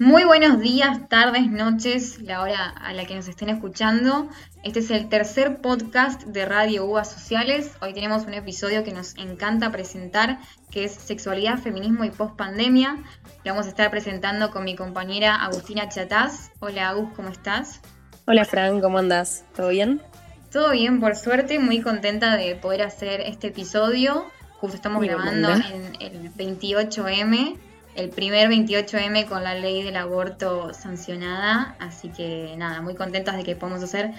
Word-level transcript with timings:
Muy 0.00 0.24
buenos 0.24 0.58
días, 0.58 1.08
tardes, 1.08 1.48
noches, 1.48 2.20
la 2.20 2.42
hora 2.42 2.68
a 2.68 2.92
la 2.92 3.04
que 3.04 3.14
nos 3.14 3.28
estén 3.28 3.48
escuchando. 3.48 4.28
Este 4.64 4.80
es 4.80 4.90
el 4.90 5.08
tercer 5.08 5.60
podcast 5.60 6.24
de 6.24 6.44
Radio 6.44 6.84
Uvas 6.84 7.12
Sociales. 7.12 7.70
Hoy 7.80 7.94
tenemos 7.94 8.24
un 8.24 8.34
episodio 8.34 8.82
que 8.82 8.90
nos 8.90 9.16
encanta 9.18 9.70
presentar, 9.70 10.40
que 10.72 10.82
es 10.82 10.94
Sexualidad, 10.94 11.60
Feminismo 11.60 12.02
y 12.02 12.10
Postpandemia. 12.10 13.04
Lo 13.44 13.52
vamos 13.52 13.66
a 13.66 13.68
estar 13.68 13.88
presentando 13.92 14.50
con 14.50 14.64
mi 14.64 14.74
compañera 14.74 15.36
Agustina 15.36 15.88
Chataz. 15.88 16.50
Hola 16.58 16.88
Agus, 16.88 17.12
¿cómo 17.14 17.28
estás? 17.28 17.80
Hola 18.26 18.44
Fran, 18.44 18.80
¿cómo 18.80 18.98
andas? 18.98 19.44
¿Todo 19.54 19.68
bien? 19.68 20.02
Todo 20.50 20.72
bien, 20.72 20.98
por 20.98 21.14
suerte, 21.14 21.60
muy 21.60 21.80
contenta 21.82 22.36
de 22.36 22.56
poder 22.56 22.82
hacer 22.82 23.20
este 23.20 23.46
episodio. 23.46 24.26
Justo 24.58 24.74
estamos 24.74 25.04
grabando 25.04 25.52
en 25.52 25.94
el 26.00 26.34
28M 26.34 27.73
el 27.96 28.10
primer 28.10 28.48
28M 28.48 29.26
con 29.26 29.44
la 29.44 29.54
ley 29.54 29.82
del 29.82 29.96
aborto 29.96 30.72
sancionada, 30.74 31.76
así 31.78 32.08
que 32.08 32.54
nada, 32.56 32.80
muy 32.82 32.94
contentas 32.94 33.36
de 33.36 33.44
que 33.44 33.56
podamos 33.56 33.82
hacer 33.82 34.12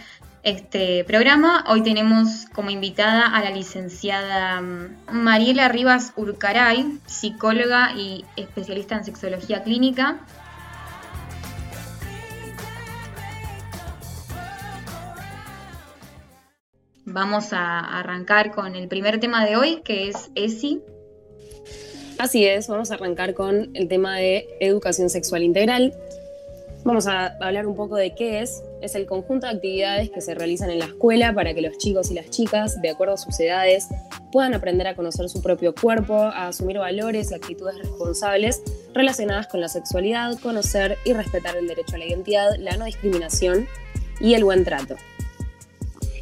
este 0.44 1.04
programa. 1.04 1.66
Hoy 1.68 1.82
tenemos 1.82 2.46
como 2.54 2.70
invitada 2.70 3.26
a 3.28 3.44
la 3.44 3.50
licenciada 3.50 4.62
mm, 4.62 5.12
Mariela 5.12 5.68
Rivas 5.68 6.14
Urcaray, 6.16 7.00
psicóloga 7.06 7.94
y 7.96 8.24
especialista 8.36 8.96
en 8.96 9.06
sexología 9.06 9.64
clínica. 9.64 10.20
Vamos 17.08 17.54
a 17.54 17.80
arrancar 17.80 18.52
con 18.52 18.76
el 18.76 18.88
primer 18.88 19.20
tema 19.20 19.46
de 19.46 19.58
hoy, 19.58 19.82
que 19.84 20.10
es 20.10 20.32
ESI, 20.36 20.82
Así 22.18 22.46
es, 22.46 22.68
vamos 22.70 22.92
a 22.92 22.94
arrancar 22.94 23.34
con 23.34 23.72
el 23.74 23.90
tema 23.90 24.18
de 24.18 24.48
educación 24.62 25.10
sexual 25.10 25.44
integral. 25.44 25.94
Vamos 26.86 27.08
a 27.08 27.36
hablar 27.42 27.68
un 27.68 27.76
poco 27.76 27.98
de 27.98 28.16
qué 28.16 28.42
es. 28.42 28.64
Es 28.80 28.96
el 28.96 29.06
conjunto 29.06 29.48
de 29.48 29.54
actividades 29.54 30.12
que 30.12 30.22
se 30.22 30.34
realizan 30.34 30.70
en 30.70 30.80
la 30.80 30.86
escuela 30.86 31.34
para 31.34 31.54
que 31.54 31.62
los 31.62 31.78
chicos 31.78 32.12
y 32.12 32.14
las 32.14 32.30
chicas, 32.30 32.80
de 32.82 32.90
acuerdo 32.90 33.16
a 33.16 33.18
sus 33.18 33.38
edades, 33.40 33.88
puedan 34.32 34.54
aprender 34.54 34.88
a 34.88 34.96
conocer 34.96 35.28
su 35.28 35.42
propio 35.42 35.76
cuerpo, 35.76 36.16
a 36.16 36.48
asumir 36.48 36.78
valores 36.78 37.32
y 37.32 37.34
actitudes 37.34 37.78
responsables 37.80 38.62
relacionadas 38.94 39.48
con 39.48 39.60
la 39.60 39.68
sexualidad, 39.68 40.40
conocer 40.40 40.98
y 41.04 41.14
respetar 41.14 41.58
el 41.58 41.68
derecho 41.68 41.96
a 41.96 42.00
la 42.00 42.06
identidad, 42.06 42.56
la 42.60 42.78
no 42.78 42.86
discriminación 42.86 43.68
y 44.22 44.36
el 44.36 44.46
buen 44.46 44.64
trato. 44.64 44.96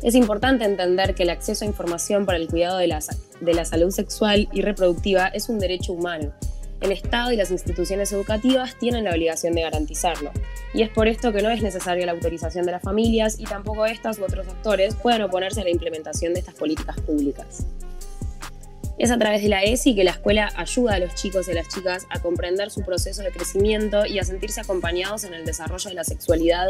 Es 0.04 0.16
importante 0.16 0.66
entender 0.66 1.16
que 1.16 1.24
el 1.24 1.30
acceso 1.30 1.64
a 1.64 1.68
información 1.68 2.26
para 2.26 2.38
el 2.38 2.50
cuidado 2.50 2.78
de 2.78 2.88
la, 2.88 3.00
de 3.40 3.54
la 3.54 3.64
salud 3.64 3.90
sexual 3.90 4.50
y 4.52 4.62
reproductiva 4.62 5.28
es 5.28 5.48
un 5.48 5.60
derecho 5.60 5.94
humano. 5.94 6.34
El 6.82 6.92
Estado 6.92 7.32
y 7.32 7.38
las 7.38 7.52
instituciones 7.52 8.12
educativas 8.12 8.78
tienen 8.78 9.06
la 9.06 9.12
obligación 9.12 9.54
de 9.54 9.62
garantizarlo. 9.62 10.32
Y 10.74 10.82
es 10.82 10.90
por 10.90 11.08
esto 11.08 11.32
que 11.32 11.42
no 11.42 11.50
es 11.50 11.62
necesaria 11.62 12.06
la 12.06 12.12
autorización 12.12 12.66
de 12.66 12.74
las 12.74 12.82
familias 12.82 13.40
y 13.40 13.46
tampoco 13.46 13.86
estas 13.86 14.20
u 14.20 14.26
otros 14.26 14.46
actores 14.46 14.94
puedan 14.96 15.22
oponerse 15.22 15.62
a 15.62 15.64
la 15.64 15.70
implementación 15.70 16.34
de 16.34 16.42
estas 16.42 16.56
políticas 16.56 17.00
públicas. 17.00 17.66
Es 18.98 19.10
a 19.10 19.18
través 19.18 19.42
de 19.42 19.48
la 19.48 19.64
ESI 19.64 19.96
que 19.96 20.04
la 20.04 20.12
escuela 20.12 20.52
ayuda 20.58 20.96
a 20.96 21.00
los 21.00 21.16
chicos 21.16 21.48
y 21.48 21.52
a 21.52 21.56
las 21.56 21.70
chicas 21.70 22.08
a 22.10 22.20
comprender 22.20 22.72
su 22.72 22.82
proceso 22.82 23.24
de 23.24 23.32
crecimiento 23.32 24.06
y 24.06 24.20
a 24.20 24.26
sentirse 24.26 24.60
acompañados 24.60 25.24
en 25.24 25.34
el 25.34 25.46
desarrollo 25.46 25.90
de 25.90 25.96
la 25.96 26.04
sexualidad 26.04 26.68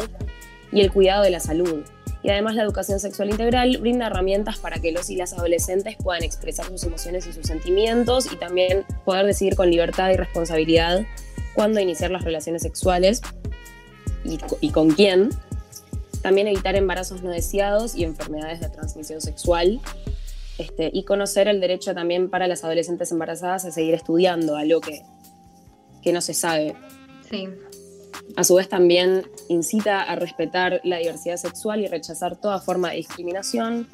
y 0.71 0.81
el 0.81 0.91
cuidado 0.91 1.23
de 1.23 1.31
la 1.31 1.39
salud, 1.39 1.83
y 2.23 2.29
además 2.29 2.55
la 2.55 2.63
educación 2.63 3.01
sexual 3.01 3.29
integral 3.29 3.77
brinda 3.79 4.07
herramientas 4.07 4.57
para 4.57 4.79
que 4.79 4.93
los 4.93 5.09
y 5.09 5.17
las 5.17 5.33
adolescentes 5.33 5.97
puedan 6.01 6.23
expresar 6.23 6.65
sus 6.67 6.83
emociones 6.85 7.27
y 7.27 7.33
sus 7.33 7.45
sentimientos 7.45 8.31
y 8.31 8.37
también 8.37 8.85
poder 9.03 9.25
decidir 9.25 9.55
con 9.55 9.69
libertad 9.69 10.09
y 10.09 10.15
responsabilidad 10.15 11.05
cuándo 11.53 11.81
iniciar 11.81 12.11
las 12.11 12.23
relaciones 12.23 12.61
sexuales 12.61 13.21
y, 14.61 14.69
con 14.71 14.91
quién. 14.91 15.29
También 16.21 16.47
evitar 16.47 16.77
embarazos 16.77 17.21
no 17.23 17.29
deseados 17.29 17.95
y 17.95 18.05
enfermedades 18.05 18.61
de 18.61 18.69
transmisión 18.69 19.19
sexual. 19.19 19.81
Este, 20.57 20.91
y 20.93 21.03
conocer 21.03 21.47
el 21.47 21.59
derecho 21.59 21.93
también 21.93 22.29
para 22.29 22.47
las 22.47 22.63
adolescentes 22.63 23.11
embarazadas 23.11 23.65
a 23.65 23.71
seguir 23.71 23.95
estudiando, 23.95 24.55
algo 24.55 24.79
que, 24.81 25.01
que 26.01 26.13
no 26.13 26.21
se 26.21 26.33
sabe. 26.33 26.75
Sí. 27.29 27.49
A 28.35 28.43
su 28.43 28.55
vez 28.55 28.67
también 28.69 29.23
incita 29.47 30.01
a 30.01 30.15
respetar 30.15 30.81
la 30.83 30.97
diversidad 30.97 31.37
sexual 31.37 31.81
y 31.81 31.87
rechazar 31.87 32.39
toda 32.39 32.59
forma 32.59 32.91
de 32.91 32.97
discriminación 32.97 33.87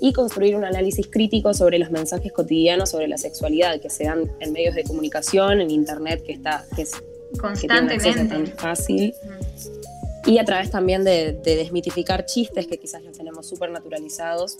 y 0.00 0.12
construir 0.12 0.54
un 0.56 0.64
análisis 0.64 1.08
crítico 1.08 1.54
sobre 1.54 1.78
los 1.78 1.90
mensajes 1.90 2.32
cotidianos 2.32 2.90
sobre 2.90 3.08
la 3.08 3.18
sexualidad 3.18 3.80
que 3.80 3.90
se 3.90 4.04
dan 4.04 4.30
en 4.40 4.52
medios 4.52 4.74
de 4.74 4.84
comunicación, 4.84 5.60
en 5.60 5.70
internet, 5.70 6.22
que 6.24 6.32
está 6.32 6.64
que 6.76 6.82
es 6.82 6.92
constantemente 7.40 8.24
tan 8.26 8.46
fácil. 8.46 9.14
Y 10.26 10.38
a 10.38 10.44
través 10.44 10.70
también 10.70 11.04
de, 11.04 11.32
de 11.32 11.56
desmitificar 11.56 12.26
chistes 12.26 12.66
que 12.66 12.78
quizás 12.78 13.02
los 13.02 13.16
tenemos 13.16 13.48
súper 13.48 13.70
naturalizados. 13.70 14.58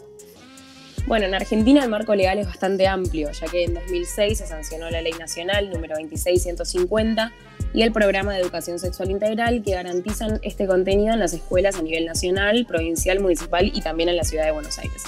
Bueno, 1.07 1.27
en 1.27 1.35
Argentina 1.35 1.83
el 1.83 1.91
marco 1.91 2.15
legal 2.15 2.39
es 2.39 2.47
bastante 2.47 2.87
amplio, 2.87 3.31
ya 3.31 3.47
que 3.47 3.65
en 3.65 3.75
2006 3.75 4.39
se 4.39 4.47
sancionó 4.47 4.91
la 4.91 5.03
Ley 5.03 5.13
Nacional 5.13 5.71
número 5.71 5.97
26150 5.97 7.33
y 7.75 7.83
el 7.83 7.93
programa 7.93 8.35
de 8.35 8.41
educación 8.41 8.79
sexual 8.79 9.11
integral 9.11 9.63
que 9.63 9.73
garantizan 9.73 10.41
este 10.43 10.67
contenido 10.67 11.13
en 11.15 11.21
las 11.21 11.33
escuelas 11.33 11.77
a 11.77 11.83
nivel 11.83 12.07
nacional, 12.07 12.67
provincial, 12.67 13.21
municipal 13.21 13.71
y 13.75 13.81
también 13.81 14.09
en 14.09 14.17
la 14.17 14.25
ciudad 14.25 14.45
de 14.45 14.53
Buenos 14.53 14.79
Aires. 14.79 15.03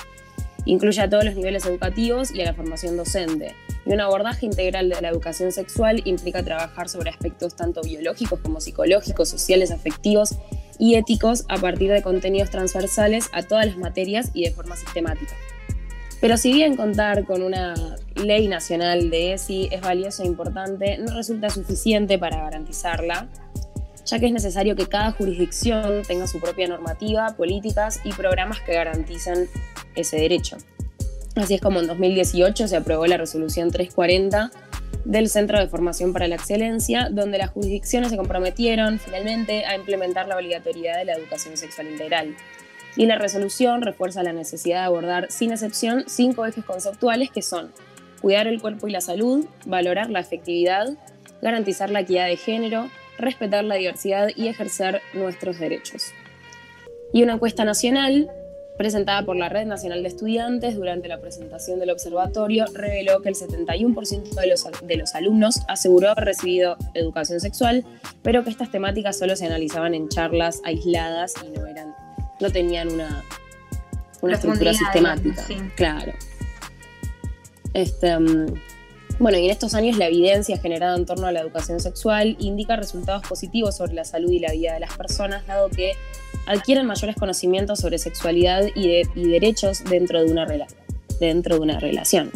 Incluye 0.66 1.00
a 1.00 1.08
todos 1.08 1.24
los 1.24 1.34
niveles 1.34 1.64
educativos 1.64 2.30
y 2.32 2.42
a 2.42 2.44
la 2.44 2.54
formación 2.54 2.96
docente. 2.96 3.54
Y 3.86 3.92
un 3.92 4.00
abordaje 4.00 4.44
integral 4.44 4.90
de 4.90 5.00
la 5.00 5.08
educación 5.08 5.52
sexual 5.52 6.02
implica 6.04 6.42
trabajar 6.42 6.88
sobre 6.88 7.10
aspectos 7.10 7.56
tanto 7.56 7.80
biológicos 7.80 8.40
como 8.40 8.60
psicológicos, 8.60 9.28
sociales, 9.28 9.70
afectivos 9.70 10.36
y 10.78 10.96
éticos 10.96 11.44
a 11.48 11.56
partir 11.56 11.90
de 11.90 12.02
contenidos 12.02 12.50
transversales 12.50 13.30
a 13.32 13.42
todas 13.42 13.66
las 13.66 13.78
materias 13.78 14.30
y 14.34 14.44
de 14.44 14.50
forma 14.50 14.76
sistemática. 14.76 15.34
Pero 16.20 16.36
si 16.36 16.52
bien 16.52 16.76
contar 16.76 17.24
con 17.24 17.42
una 17.42 17.74
ley 18.14 18.46
nacional 18.46 19.08
de 19.08 19.32
ESI 19.32 19.70
es 19.72 19.80
valioso 19.80 20.22
e 20.22 20.26
importante, 20.26 20.98
no 20.98 21.14
resulta 21.14 21.48
suficiente 21.48 22.18
para 22.18 22.42
garantizarla, 22.42 23.26
ya 24.04 24.18
que 24.18 24.26
es 24.26 24.32
necesario 24.32 24.76
que 24.76 24.86
cada 24.86 25.12
jurisdicción 25.12 26.02
tenga 26.06 26.26
su 26.26 26.38
propia 26.38 26.68
normativa, 26.68 27.34
políticas 27.36 28.00
y 28.04 28.12
programas 28.12 28.60
que 28.60 28.74
garanticen 28.74 29.48
ese 29.94 30.18
derecho. 30.18 30.58
Así 31.36 31.54
es 31.54 31.60
como 31.60 31.80
en 31.80 31.86
2018 31.86 32.68
se 32.68 32.76
aprobó 32.76 33.06
la 33.06 33.16
resolución 33.16 33.70
340 33.70 34.50
del 35.06 35.30
Centro 35.30 35.58
de 35.58 35.68
Formación 35.68 36.12
para 36.12 36.28
la 36.28 36.34
Excelencia, 36.34 37.08
donde 37.10 37.38
las 37.38 37.50
jurisdicciones 37.50 38.10
se 38.10 38.18
comprometieron 38.18 38.98
finalmente 38.98 39.64
a 39.64 39.74
implementar 39.74 40.28
la 40.28 40.36
obligatoriedad 40.36 40.98
de 40.98 41.06
la 41.06 41.14
educación 41.14 41.56
sexual 41.56 41.88
integral 41.88 42.34
y 42.96 43.06
la 43.06 43.16
resolución 43.18 43.82
refuerza 43.82 44.22
la 44.22 44.32
necesidad 44.32 44.80
de 44.80 44.86
abordar 44.86 45.30
sin 45.30 45.52
excepción 45.52 46.04
cinco 46.06 46.46
ejes 46.46 46.64
conceptuales 46.64 47.30
que 47.30 47.42
son 47.42 47.72
cuidar 48.20 48.46
el 48.46 48.60
cuerpo 48.60 48.88
y 48.88 48.92
la 48.92 49.00
salud, 49.00 49.46
valorar 49.64 50.10
la 50.10 50.20
efectividad, 50.20 50.88
garantizar 51.40 51.90
la 51.90 52.00
equidad 52.00 52.26
de 52.26 52.36
género, 52.36 52.90
respetar 53.18 53.64
la 53.64 53.76
diversidad 53.76 54.28
y 54.34 54.48
ejercer 54.48 55.00
nuestros 55.14 55.58
derechos. 55.58 56.12
Y 57.12 57.22
una 57.22 57.34
encuesta 57.34 57.64
nacional 57.64 58.30
presentada 58.80 59.26
por 59.26 59.36
la 59.36 59.50
Red 59.50 59.66
Nacional 59.66 60.02
de 60.02 60.08
Estudiantes 60.08 60.74
durante 60.74 61.06
la 61.06 61.20
presentación 61.20 61.78
del 61.80 61.90
observatorio 61.90 62.64
reveló 62.72 63.20
que 63.20 63.28
el 63.28 63.34
71% 63.34 64.34
de 64.34 64.46
los, 64.46 64.64
de 64.82 64.96
los 64.96 65.14
alumnos 65.14 65.60
aseguró 65.68 66.08
haber 66.08 66.24
recibido 66.24 66.78
educación 66.94 67.40
sexual, 67.40 67.84
pero 68.22 68.42
que 68.42 68.48
estas 68.48 68.70
temáticas 68.70 69.18
solo 69.18 69.36
se 69.36 69.44
analizaban 69.44 69.94
en 69.94 70.08
charlas 70.08 70.62
aisladas 70.64 71.34
y 71.46 71.50
no 71.50 71.66
eran 71.66 71.89
no 72.40 72.50
tenían 72.50 72.90
una, 72.90 73.24
una 74.20 74.34
estructura 74.34 74.74
sistemática. 74.74 75.46
Claro. 75.76 76.12
Este, 77.74 78.18
mm, 78.18 78.54
bueno, 79.20 79.38
y 79.38 79.44
en 79.44 79.50
estos 79.50 79.74
años 79.74 79.98
la 79.98 80.06
evidencia 80.06 80.56
generada 80.58 80.96
en 80.96 81.04
torno 81.04 81.26
a 81.26 81.32
la 81.32 81.40
educación 81.40 81.78
sexual 81.78 82.36
indica 82.38 82.76
resultados 82.76 83.26
positivos 83.26 83.76
sobre 83.76 83.92
la 83.92 84.04
salud 84.04 84.30
y 84.30 84.38
la 84.38 84.52
vida 84.52 84.72
de 84.72 84.80
las 84.80 84.96
personas, 84.96 85.46
dado 85.46 85.68
que 85.68 85.92
adquieren 86.46 86.86
mayores 86.86 87.16
conocimientos 87.16 87.80
sobre 87.80 87.98
sexualidad 87.98 88.64
y, 88.74 89.04
derechos 89.14 89.84
dentro 89.84 90.24
de, 90.24 90.32
una 90.32 90.46
dentro 91.20 91.56
de 91.56 91.60
una 91.60 91.78
relación. 91.78 92.30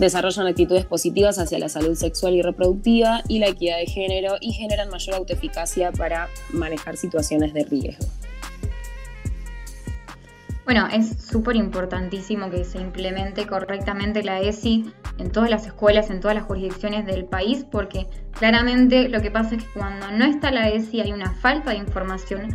Desarrollan 0.00 0.48
actitudes 0.48 0.84
positivas 0.84 1.38
hacia 1.38 1.58
la 1.58 1.68
salud 1.68 1.96
sexual 1.96 2.34
y 2.34 2.42
reproductiva 2.42 3.22
y 3.28 3.38
la 3.38 3.48
equidad 3.48 3.78
de 3.78 3.86
género 3.86 4.36
y 4.40 4.52
generan 4.52 4.90
mayor 4.90 5.16
autoeficacia 5.16 5.92
para 5.92 6.28
manejar 6.50 6.96
situaciones 6.96 7.54
de 7.54 7.64
riesgo. 7.64 8.06
Bueno, 10.68 10.86
es 10.92 11.16
súper 11.22 11.56
importantísimo 11.56 12.50
que 12.50 12.62
se 12.62 12.78
implemente 12.78 13.46
correctamente 13.46 14.22
la 14.22 14.38
ESI 14.40 14.92
en 15.16 15.32
todas 15.32 15.48
las 15.48 15.64
escuelas, 15.64 16.10
en 16.10 16.20
todas 16.20 16.34
las 16.34 16.44
jurisdicciones 16.44 17.06
del 17.06 17.24
país, 17.24 17.64
porque 17.72 18.06
claramente 18.32 19.08
lo 19.08 19.22
que 19.22 19.30
pasa 19.30 19.54
es 19.54 19.64
que 19.64 19.70
cuando 19.72 20.10
no 20.10 20.26
está 20.26 20.50
la 20.50 20.68
ESI 20.68 21.00
hay 21.00 21.12
una 21.12 21.32
falta 21.32 21.70
de 21.70 21.78
información 21.78 22.54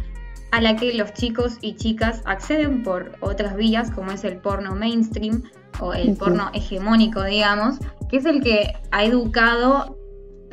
a 0.51 0.61
la 0.61 0.75
que 0.75 0.93
los 0.93 1.11
chicos 1.13 1.57
y 1.59 1.75
chicas 1.75 2.21
acceden 2.25 2.83
por 2.83 3.13
otras 3.19 3.55
vías, 3.55 3.89
como 3.89 4.11
es 4.11 4.23
el 4.23 4.37
porno 4.37 4.75
mainstream 4.75 5.41
o 5.79 5.95
el 5.95 6.15
porno 6.15 6.51
hegemónico, 6.53 7.23
digamos, 7.23 7.79
que 8.11 8.17
es 8.17 8.25
el 8.25 8.43
que 8.43 8.75
ha 8.91 9.05
educado 9.05 9.97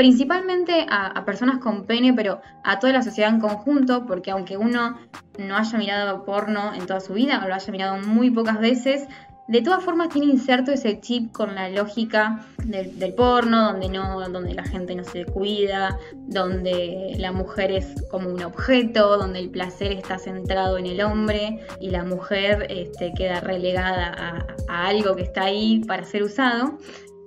principalmente 0.01 0.87
a, 0.89 1.27
personas 1.27 1.59
con 1.59 1.85
pene, 1.85 2.15
pero 2.15 2.41
a 2.65 2.79
toda 2.79 2.95
la 2.95 3.03
sociedad 3.03 3.29
en 3.29 3.39
conjunto, 3.39 4.07
porque 4.07 4.31
aunque 4.31 4.57
uno 4.57 4.99
no 5.39 5.57
haya 5.59 5.77
mirado 5.77 6.25
porno 6.25 6.73
en 6.73 6.87
toda 6.87 7.01
su 7.01 7.13
vida 7.13 7.43
o 7.45 7.49
lo 7.49 7.55
haya 7.55 7.71
mirado 7.71 7.99
muy 7.99 8.31
pocas 8.31 8.59
veces, 8.59 9.07
de 9.47 9.61
todas 9.61 9.85
formas 9.85 10.09
tiene 10.09 10.29
inserto 10.29 10.73
ese 10.73 11.01
chip 11.01 11.33
con 11.33 11.55
la 11.55 11.69
lógica 11.69 12.47
del, 12.65 13.13
porno, 13.13 13.73
donde 13.73 13.91
no, 13.91 14.27
donde 14.31 14.55
la 14.55 14.65
gente 14.65 14.95
no 14.95 15.05
se 15.05 15.27
cuida, 15.27 15.99
donde 16.15 17.17
la 17.19 17.33
mujer 17.33 17.71
es 17.71 18.03
como 18.11 18.31
un 18.31 18.43
objeto, 18.43 19.19
donde 19.19 19.41
el 19.41 19.51
placer 19.51 19.93
está 19.93 20.19
centrado 20.19 20.79
en 20.79 20.87
el 20.87 21.03
hombre 21.03 21.61
y 21.79 21.91
la 21.91 22.05
mujer 22.05 22.69
este, 22.71 23.13
queda 23.13 23.41
relegada 23.41 24.47
a 24.67 24.87
algo 24.87 25.15
que 25.15 25.25
está 25.25 25.43
ahí 25.43 25.85
para 25.87 26.05
ser 26.05 26.23
usado. 26.23 26.79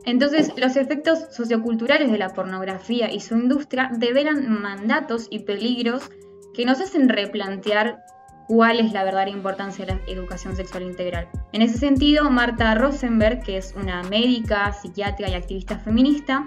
Entonces, 0.05 0.51
los 0.57 0.75
efectos 0.75 1.27
socioculturales 1.31 2.11
de 2.11 2.17
la 2.17 2.29
pornografía 2.29 3.11
y 3.11 3.19
su 3.19 3.35
industria 3.35 3.89
develan 3.97 4.61
mandatos 4.61 5.27
y 5.29 5.39
peligros 5.39 6.09
que 6.53 6.65
nos 6.65 6.81
hacen 6.81 7.09
replantear 7.09 8.03
cuál 8.47 8.79
es 8.79 8.91
la 8.91 9.03
verdadera 9.03 9.31
importancia 9.31 9.85
de 9.85 9.93
la 9.93 10.01
educación 10.07 10.55
sexual 10.55 10.83
integral. 10.83 11.29
En 11.53 11.61
ese 11.61 11.77
sentido, 11.77 12.29
Marta 12.29 12.75
Rosenberg, 12.75 13.41
que 13.43 13.57
es 13.57 13.73
una 13.75 14.03
médica, 14.03 14.73
psiquiatra 14.73 15.29
y 15.29 15.33
activista 15.33 15.79
feminista, 15.79 16.45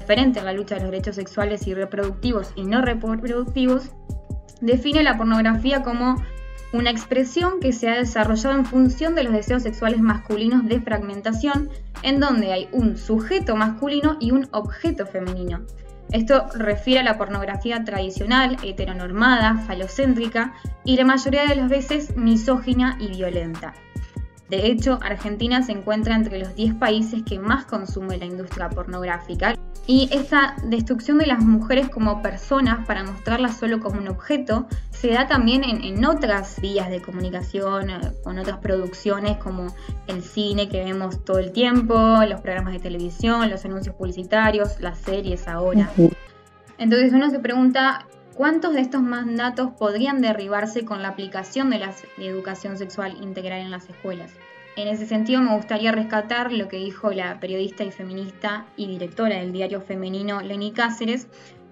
referente 0.00 0.40
a 0.40 0.44
la 0.44 0.52
lucha 0.52 0.74
de 0.74 0.82
los 0.82 0.90
derechos 0.90 1.16
sexuales 1.16 1.66
y 1.66 1.74
reproductivos 1.74 2.52
y 2.56 2.64
no 2.64 2.82
reproductivos, 2.82 3.90
define 4.60 5.02
la 5.02 5.16
pornografía 5.16 5.82
como 5.82 6.16
una 6.72 6.90
expresión 6.90 7.60
que 7.60 7.72
se 7.72 7.88
ha 7.88 7.94
desarrollado 7.94 8.56
en 8.56 8.66
función 8.66 9.14
de 9.14 9.24
los 9.24 9.32
deseos 9.32 9.62
sexuales 9.62 10.00
masculinos 10.00 10.66
de 10.66 10.80
fragmentación, 10.80 11.70
en 12.02 12.20
donde 12.20 12.52
hay 12.52 12.68
un 12.72 12.96
sujeto 12.96 13.56
masculino 13.56 14.16
y 14.20 14.32
un 14.32 14.48
objeto 14.52 15.06
femenino. 15.06 15.62
Esto 16.12 16.46
refiere 16.54 17.00
a 17.00 17.04
la 17.04 17.18
pornografía 17.18 17.82
tradicional, 17.84 18.56
heteronormada, 18.62 19.58
falocéntrica 19.66 20.54
y 20.84 20.96
la 20.96 21.04
mayoría 21.04 21.46
de 21.46 21.56
las 21.56 21.68
veces 21.68 22.16
misógina 22.16 22.96
y 23.00 23.08
violenta. 23.08 23.74
De 24.48 24.68
hecho, 24.68 24.98
Argentina 25.02 25.62
se 25.62 25.72
encuentra 25.72 26.14
entre 26.14 26.38
los 26.38 26.54
10 26.54 26.74
países 26.74 27.22
que 27.24 27.38
más 27.38 27.64
consume 27.64 28.16
la 28.16 28.26
industria 28.26 28.68
pornográfica. 28.68 29.56
Y 29.88 30.08
esta 30.12 30.56
destrucción 30.64 31.18
de 31.18 31.26
las 31.26 31.40
mujeres 31.40 31.88
como 31.88 32.22
personas 32.22 32.84
para 32.86 33.04
mostrarlas 33.04 33.56
solo 33.56 33.80
como 33.80 34.00
un 34.00 34.08
objeto 34.08 34.66
se 34.90 35.10
da 35.10 35.28
también 35.28 35.62
en, 35.64 36.04
otras 36.04 36.60
vías 36.60 36.90
de 36.90 37.00
comunicación, 37.00 37.90
eh, 37.90 38.00
con 38.24 38.38
otras 38.38 38.58
producciones 38.58 39.36
como 39.36 39.74
el 40.06 40.22
cine 40.22 40.68
que 40.68 40.82
vemos 40.82 41.24
todo 41.24 41.38
el 41.38 41.52
tiempo, 41.52 41.94
los 42.28 42.40
programas 42.40 42.72
de 42.72 42.80
televisión, 42.80 43.48
los 43.50 43.64
anuncios 43.64 43.94
publicitarios, 43.94 44.80
las 44.80 44.98
series 44.98 45.46
ahora. 45.46 45.90
Entonces 46.78 47.12
uno 47.12 47.30
se 47.30 47.38
pregunta, 47.38 48.06
¿cuántos 48.36 48.74
de 48.74 48.80
estos 48.80 49.02
mandatos 49.02 49.70
podrían 49.78 50.20
derribarse 50.20 50.84
con 50.84 51.02
la 51.02 51.08
aplicación 51.08 51.70
de 51.70 51.78
la 51.78 51.92
educación 52.18 52.76
sexual 52.76 53.16
integral 53.22 53.60
en 53.60 53.70
las 53.70 53.88
escuelas? 53.88 54.32
En 54.76 54.88
ese 54.88 55.06
sentido 55.06 55.40
me 55.40 55.56
gustaría 55.56 55.90
rescatar 55.90 56.52
lo 56.52 56.68
que 56.68 56.76
dijo 56.76 57.10
la 57.12 57.40
periodista 57.40 57.82
y 57.82 57.90
feminista 57.90 58.66
y 58.76 58.86
directora 58.86 59.36
del 59.36 59.52
diario 59.52 59.80
femenino 59.80 60.42
Lenny 60.42 60.72
Cáceres, 60.72 61.28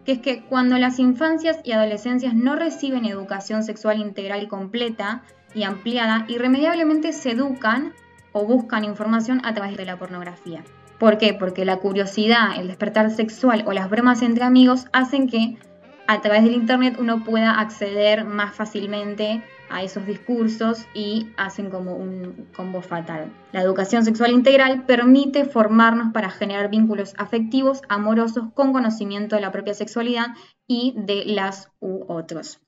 que 0.06 0.12
es 0.12 0.18
que 0.20 0.42
cuando 0.42 0.78
las 0.78 0.98
infancias 0.98 1.58
y 1.64 1.72
adolescencias 1.72 2.34
no 2.34 2.56
reciben 2.56 3.04
educación 3.04 3.62
sexual 3.62 3.98
integral 3.98 4.48
completa 4.48 5.22
y 5.54 5.64
ampliada, 5.64 6.24
irremediablemente 6.28 7.12
se 7.12 7.32
educan 7.32 7.92
o 8.32 8.46
buscan 8.46 8.84
información 8.84 9.42
a 9.44 9.52
través 9.52 9.76
de 9.76 9.84
la 9.84 9.98
pornografía. 9.98 10.64
¿Por 10.98 11.18
qué? 11.18 11.34
Porque 11.34 11.66
la 11.66 11.76
curiosidad, 11.76 12.58
el 12.58 12.68
despertar 12.68 13.10
sexual 13.10 13.64
o 13.66 13.72
las 13.72 13.90
bromas 13.90 14.22
entre 14.22 14.44
amigos 14.44 14.86
hacen 14.92 15.28
que 15.28 15.58
a 16.06 16.20
través 16.20 16.44
del 16.44 16.54
Internet 16.54 16.96
uno 16.98 17.24
pueda 17.24 17.60
acceder 17.60 18.24
más 18.24 18.54
fácilmente 18.54 19.42
a 19.70 19.82
esos 19.82 20.06
discursos 20.06 20.86
y 20.94 21.28
hacen 21.36 21.70
como 21.70 21.96
un 21.96 22.48
combo 22.54 22.82
fatal. 22.82 23.32
La 23.52 23.62
educación 23.62 24.04
sexual 24.04 24.32
integral 24.32 24.84
permite 24.84 25.44
formarnos 25.44 26.12
para 26.12 26.30
generar 26.30 26.70
vínculos 26.70 27.14
afectivos, 27.16 27.82
amorosos, 27.88 28.52
con 28.54 28.72
conocimiento 28.72 29.36
de 29.36 29.42
la 29.42 29.52
propia 29.52 29.74
sexualidad 29.74 30.28
y 30.66 30.94
de 30.96 31.24
las 31.26 31.70
u 31.80 32.04
otros. 32.08 32.63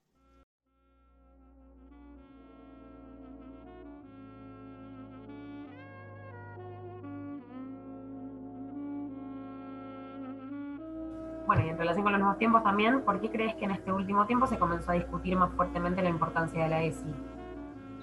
Bueno, 11.46 11.64
y 11.64 11.68
en 11.68 11.78
relación 11.78 12.02
con 12.02 12.12
los 12.12 12.20
nuevos 12.20 12.38
tiempos 12.38 12.64
también, 12.64 13.02
¿por 13.02 13.20
qué 13.20 13.30
crees 13.30 13.54
que 13.54 13.66
en 13.66 13.70
este 13.70 13.92
último 13.92 14.26
tiempo 14.26 14.46
se 14.46 14.58
comenzó 14.58 14.90
a 14.90 14.94
discutir 14.94 15.36
más 15.36 15.52
fuertemente 15.52 16.02
la 16.02 16.08
importancia 16.08 16.64
de 16.64 16.68
la 16.68 16.82
ESI? 16.82 17.14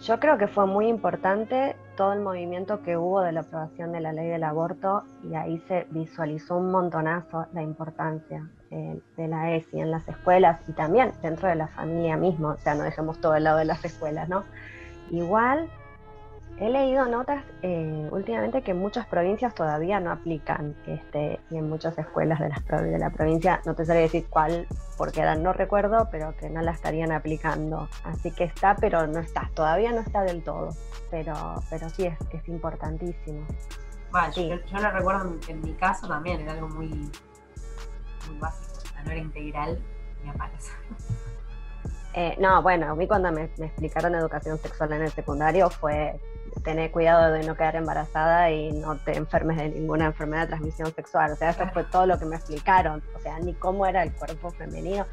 Yo 0.01 0.19
creo 0.19 0.38
que 0.38 0.48
fue 0.48 0.66
muy 0.66 0.88
importante 0.88 1.75
todo 1.95 2.13
el 2.13 2.22
movimiento 2.22 2.81
que 2.81 2.98
hubo 2.98 3.22
de 3.22 3.31
la 3.31 3.42
aprobación 3.42 3.92
de 3.92 4.00
la 4.00 4.12
ley 4.12 4.28
del 4.28 4.44
aborto 4.44 5.04
y 5.24 5.36
ahí 5.36 5.60
se 5.68 5.88
visualizó 5.92 6.57
un 6.57 6.72
montonazo 6.72 7.45
la 7.54 7.62
importancia 7.62 8.50
eh, 8.72 9.00
de 9.16 9.28
la 9.28 9.54
ESI 9.54 9.81
en 9.81 9.92
las 9.92 10.07
escuelas 10.07 10.60
y 10.68 10.74
también 10.74 11.12
dentro 11.22 11.48
de 11.48 11.56
la 11.56 11.68
familia 11.68 12.18
mismo, 12.18 12.50
o 12.50 12.57
sea, 12.57 12.75
no 12.75 12.84
dejemos 12.84 13.19
todo 13.22 13.36
el 13.36 13.44
lado 13.44 13.60
de 13.60 13.66
las 13.66 13.86
escuelas, 13.86 14.28
¿no? 14.30 14.44
Igual 15.12 15.69
He 16.59 16.69
leído 16.69 17.05
notas 17.07 17.44
eh, 17.63 18.07
últimamente 18.11 18.61
que 18.61 18.75
muchas 18.75 19.07
provincias 19.07 19.55
todavía 19.55 20.00
no 20.00 20.11
aplican 20.11 20.75
este, 20.85 21.39
y 21.50 21.57
en 21.57 21.67
muchas 21.67 21.97
escuelas 21.97 22.39
de, 22.39 22.81
de 22.83 23.00
la 23.00 23.09
provincia, 23.09 23.59
no 23.65 23.73
te 23.73 23.85
sabría 23.85 24.03
decir 24.03 24.27
cuál, 24.29 24.67
porque 24.95 25.21
ahora 25.21 25.35
no 25.35 25.51
recuerdo, 25.51 26.09
pero 26.11 26.35
que 26.38 26.51
no 26.51 26.61
la 26.61 26.71
estarían 26.71 27.11
aplicando. 27.11 27.89
Así 28.03 28.31
que 28.31 28.44
está, 28.44 28.75
pero 28.75 29.07
no 29.07 29.19
está, 29.19 29.50
todavía 29.55 29.91
no 29.91 30.01
está 30.01 30.21
del 30.21 30.44
todo, 30.44 30.69
pero, 31.09 31.33
pero 31.71 31.89
sí 31.89 32.05
es, 32.05 32.17
es 32.31 32.47
importantísimo. 32.47 33.45
yo, 34.35 34.79
lo 34.79 34.91
recuerdo 34.91 35.35
en, 35.47 35.61
mi 35.61 35.73
caso 35.73 36.07
también, 36.07 36.41
era 36.41 36.53
algo 36.53 36.69
muy, 36.69 36.88
muy 36.88 38.39
básico, 38.39 38.89
no 39.03 39.11
era 39.11 39.19
integral, 39.19 39.79
me 40.23 40.29
aparece. 40.29 40.71
Eh, 42.13 42.35
no, 42.39 42.61
bueno, 42.61 42.91
a 42.91 42.95
mí 42.95 43.07
cuando 43.07 43.31
me, 43.31 43.49
me, 43.57 43.65
explicaron 43.65 44.13
educación 44.13 44.59
sexual 44.59 44.94
en 44.94 45.01
el 45.01 45.11
secundario 45.11 45.67
fue 45.71 46.21
tener 46.63 46.91
cuidado 46.91 47.31
de 47.31 47.44
no 47.44 47.55
quedar 47.55 47.75
embarazada 47.75 48.51
y 48.51 48.71
no 48.71 48.97
te 48.97 49.18
enfermes 49.18 49.57
de 49.57 49.69
ninguna 49.69 50.06
enfermedad 50.06 50.44
de 50.44 50.47
transmisión 50.47 50.94
sexual. 50.94 51.31
O 51.31 51.35
sea, 51.35 51.49
eso 51.51 51.68
fue 51.73 51.83
todo 51.85 52.06
lo 52.06 52.19
que 52.19 52.25
me 52.25 52.35
explicaron. 52.35 53.01
O 53.16 53.19
sea, 53.19 53.39
ni 53.39 53.54
cómo 53.54 53.85
era 53.85 54.04
el 54.04 54.13
cuerpo 54.13 54.51
femenino. 54.51 55.06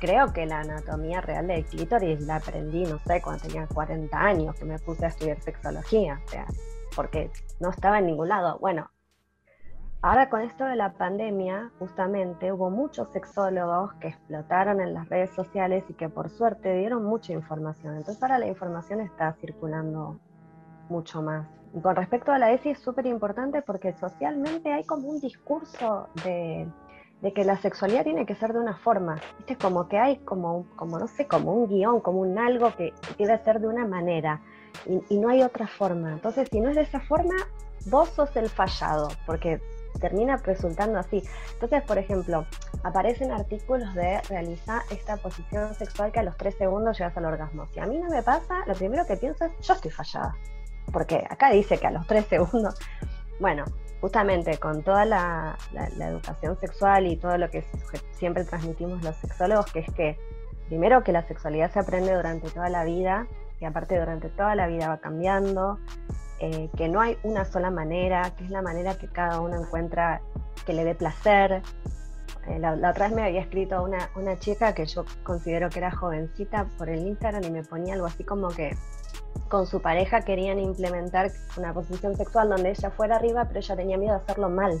Creo 0.00 0.32
que 0.32 0.46
la 0.46 0.60
anatomía 0.60 1.20
real 1.20 1.46
del 1.46 1.64
clítoris 1.64 2.20
la 2.22 2.36
aprendí, 2.36 2.84
no 2.84 2.98
sé, 3.00 3.20
cuando 3.20 3.42
tenía 3.42 3.66
40 3.66 4.18
años, 4.18 4.56
que 4.56 4.64
me 4.64 4.78
puse 4.78 5.04
a 5.04 5.08
estudiar 5.08 5.40
sexología. 5.40 6.20
O 6.24 6.28
sea, 6.28 6.46
porque 6.96 7.30
no 7.60 7.70
estaba 7.70 7.98
en 7.98 8.06
ningún 8.06 8.28
lado. 8.28 8.58
Bueno, 8.58 8.90
Ahora 10.02 10.30
con 10.30 10.40
esto 10.40 10.64
de 10.64 10.76
la 10.76 10.94
pandemia, 10.94 11.72
justamente 11.78 12.50
hubo 12.52 12.70
muchos 12.70 13.10
sexólogos 13.10 13.92
que 14.00 14.08
explotaron 14.08 14.80
en 14.80 14.94
las 14.94 15.10
redes 15.10 15.28
sociales 15.34 15.84
y 15.90 15.92
que 15.92 16.08
por 16.08 16.30
suerte 16.30 16.74
dieron 16.74 17.04
mucha 17.04 17.34
información. 17.34 17.98
Entonces 17.98 18.22
ahora 18.22 18.38
la 18.38 18.46
información 18.46 19.02
está 19.02 19.34
circulando 19.34 20.18
mucho 20.90 21.22
más. 21.22 21.46
Y 21.74 21.80
con 21.80 21.94
respecto 21.94 22.32
a 22.32 22.38
la 22.38 22.52
ESI 22.52 22.70
es 22.70 22.78
súper 22.80 23.06
importante 23.06 23.62
porque 23.62 23.92
socialmente 23.94 24.72
hay 24.72 24.84
como 24.84 25.08
un 25.08 25.20
discurso 25.20 26.08
de, 26.24 26.66
que 27.32 27.44
la 27.44 27.56
sexualidad 27.58 28.02
tiene 28.02 28.26
que 28.26 28.34
ser 28.34 28.52
de 28.52 28.58
una 28.58 28.76
forma. 28.76 29.20
¿Viste? 29.38 29.56
Como 29.56 29.88
que 29.88 29.98
hay 29.98 30.16
como, 30.18 30.66
como 30.76 30.98
no 30.98 31.06
sé, 31.06 31.26
como 31.26 31.54
un 31.54 31.68
guion, 31.68 32.00
como 32.00 32.20
un 32.20 32.38
algo 32.38 32.74
que, 32.76 32.92
debe 33.18 33.38
ser 33.44 33.60
de 33.60 33.68
una 33.68 33.86
manera 33.86 34.40
y, 34.86 35.18
no 35.18 35.28
hay 35.28 35.42
otra 35.42 35.66
forma. 35.66 36.12
Entonces, 36.12 36.48
si 36.50 36.60
no 36.60 36.70
es 36.70 36.76
de 36.76 36.82
esa 36.82 37.00
forma, 37.00 37.34
vos 37.86 38.08
sos 38.10 38.34
el 38.36 38.48
fallado, 38.48 39.08
porque 39.26 39.60
termina 40.00 40.36
resultando 40.38 40.98
así. 40.98 41.22
Entonces, 41.54 41.82
por 41.82 41.98
ejemplo, 41.98 42.46
aparecen 42.84 43.32
artículos 43.32 43.94
de 43.94 44.20
realizar 44.28 44.82
esta 44.90 45.16
posición 45.16 45.74
sexual 45.74 46.12
que 46.12 46.20
a 46.20 46.22
los 46.22 46.36
tres 46.36 46.54
segundos 46.56 46.98
llegas 46.98 47.16
al 47.16 47.26
orgasmo. 47.26 47.66
Si 47.72 47.80
a 47.80 47.86
mí 47.86 47.98
no 47.98 48.08
me 48.08 48.22
pasa, 48.22 48.64
lo 48.66 48.74
primero 48.74 49.04
que 49.06 49.16
pienso 49.16 49.44
es, 49.44 49.52
yo 49.60 49.74
estoy 49.74 49.90
fallada 49.90 50.34
porque 50.92 51.24
acá 51.28 51.50
dice 51.50 51.78
que 51.78 51.86
a 51.86 51.90
los 51.90 52.06
tres 52.06 52.26
segundos, 52.26 52.78
bueno, 53.38 53.64
justamente 54.00 54.58
con 54.58 54.82
toda 54.82 55.04
la, 55.04 55.56
educación 56.00 56.58
sexual 56.58 57.06
y 57.06 57.16
todo 57.16 57.36
lo 57.38 57.50
que 57.50 57.64
siempre 58.12 58.44
transmitimos 58.44 59.02
los 59.02 59.16
sexólogos, 59.16 59.70
que 59.72 59.80
es 59.80 59.92
que 59.92 60.18
primero 60.68 61.02
que 61.04 61.12
la 61.12 61.26
sexualidad 61.26 61.70
se 61.70 61.80
aprende 61.80 62.14
durante 62.14 62.50
toda 62.50 62.68
la 62.68 62.84
vida 62.84 63.26
y 63.60 63.66
aparte 63.66 63.98
durante 63.98 64.30
toda 64.30 64.54
la 64.54 64.66
vida 64.66 64.88
va 64.88 64.98
cambiando, 64.98 65.78
eh, 66.38 66.70
que 66.76 66.88
no 66.88 67.00
hay 67.00 67.18
una 67.22 67.44
sola 67.44 67.70
manera, 67.70 68.32
que 68.36 68.44
es 68.44 68.50
la 68.50 68.62
manera 68.62 68.96
que 68.96 69.08
cada 69.08 69.40
uno 69.40 69.60
encuentra 69.60 70.22
que 70.64 70.72
le 70.72 70.84
dé 70.84 70.94
placer. 70.94 71.62
Eh, 72.48 72.58
la, 72.58 72.72
otra 72.72 73.08
vez 73.08 73.12
me 73.12 73.22
había 73.22 73.42
escrito 73.42 73.82
una, 73.82 74.08
una 74.16 74.38
chica 74.38 74.72
que 74.74 74.86
yo 74.86 75.04
considero 75.22 75.68
que 75.68 75.80
era 75.80 75.90
jovencita 75.90 76.66
por 76.78 76.88
el 76.88 77.06
Instagram 77.06 77.44
y 77.44 77.50
me 77.50 77.62
ponía 77.62 77.92
algo 77.92 78.06
así 78.06 78.24
como 78.24 78.48
que 78.48 78.74
con 79.50 79.66
su 79.66 79.82
pareja 79.82 80.22
querían 80.22 80.58
implementar 80.58 81.30
una 81.58 81.74
posición 81.74 82.16
sexual 82.16 82.48
donde 82.48 82.70
ella 82.70 82.90
fuera 82.90 83.16
arriba, 83.16 83.44
pero 83.46 83.60
ella 83.60 83.76
tenía 83.76 83.98
miedo 83.98 84.14
de 84.14 84.20
hacerlo 84.20 84.48
mal. 84.48 84.80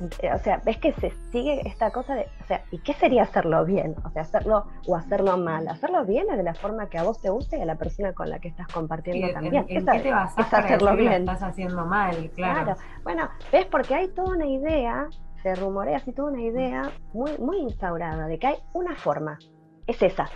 o 0.00 0.38
sea, 0.38 0.60
ves 0.64 0.78
que 0.78 0.92
se 0.94 1.12
sigue 1.30 1.62
esta 1.64 1.92
cosa 1.92 2.16
de, 2.16 2.26
o 2.42 2.46
sea, 2.46 2.64
¿y 2.72 2.78
qué 2.78 2.92
sería 2.94 3.22
hacerlo 3.22 3.64
bien? 3.64 3.94
O 4.04 4.10
sea, 4.10 4.22
hacerlo 4.22 4.66
o 4.86 4.96
hacerlo 4.96 5.38
mal. 5.38 5.68
Hacerlo 5.68 6.04
bien 6.04 6.26
es 6.30 6.36
de 6.36 6.42
la 6.42 6.54
forma 6.54 6.88
que 6.88 6.98
a 6.98 7.04
vos 7.04 7.20
te 7.20 7.30
guste 7.30 7.58
y 7.58 7.62
a 7.62 7.64
la 7.64 7.76
persona 7.76 8.12
con 8.12 8.28
la 8.28 8.40
que 8.40 8.48
estás 8.48 8.66
compartiendo 8.66 9.32
también. 9.32 9.64
¿En, 9.68 9.86
qué 9.86 10.00
te 10.00 10.10
vas 10.10 10.36
a 10.36 10.42
hacerlo 10.42 10.96
bien? 10.96 11.12
Estás 11.12 11.42
haciendo 11.44 11.86
mal, 11.86 12.30
claro. 12.34 12.64
claro. 12.64 12.80
Bueno, 13.04 13.28
ves, 13.52 13.66
porque 13.66 13.94
hay 13.94 14.08
toda 14.08 14.34
una 14.34 14.46
idea, 14.46 15.06
se 15.42 15.54
rumorea 15.54 15.98
así 15.98 16.12
toda 16.12 16.32
una 16.32 16.42
idea 16.42 16.90
muy, 17.12 17.38
muy 17.38 17.58
instaurada 17.58 18.26
de 18.26 18.38
que 18.40 18.48
hay 18.48 18.56
una 18.72 18.96
forma. 18.96 19.38
Es 19.86 20.02
esa. 20.02 20.28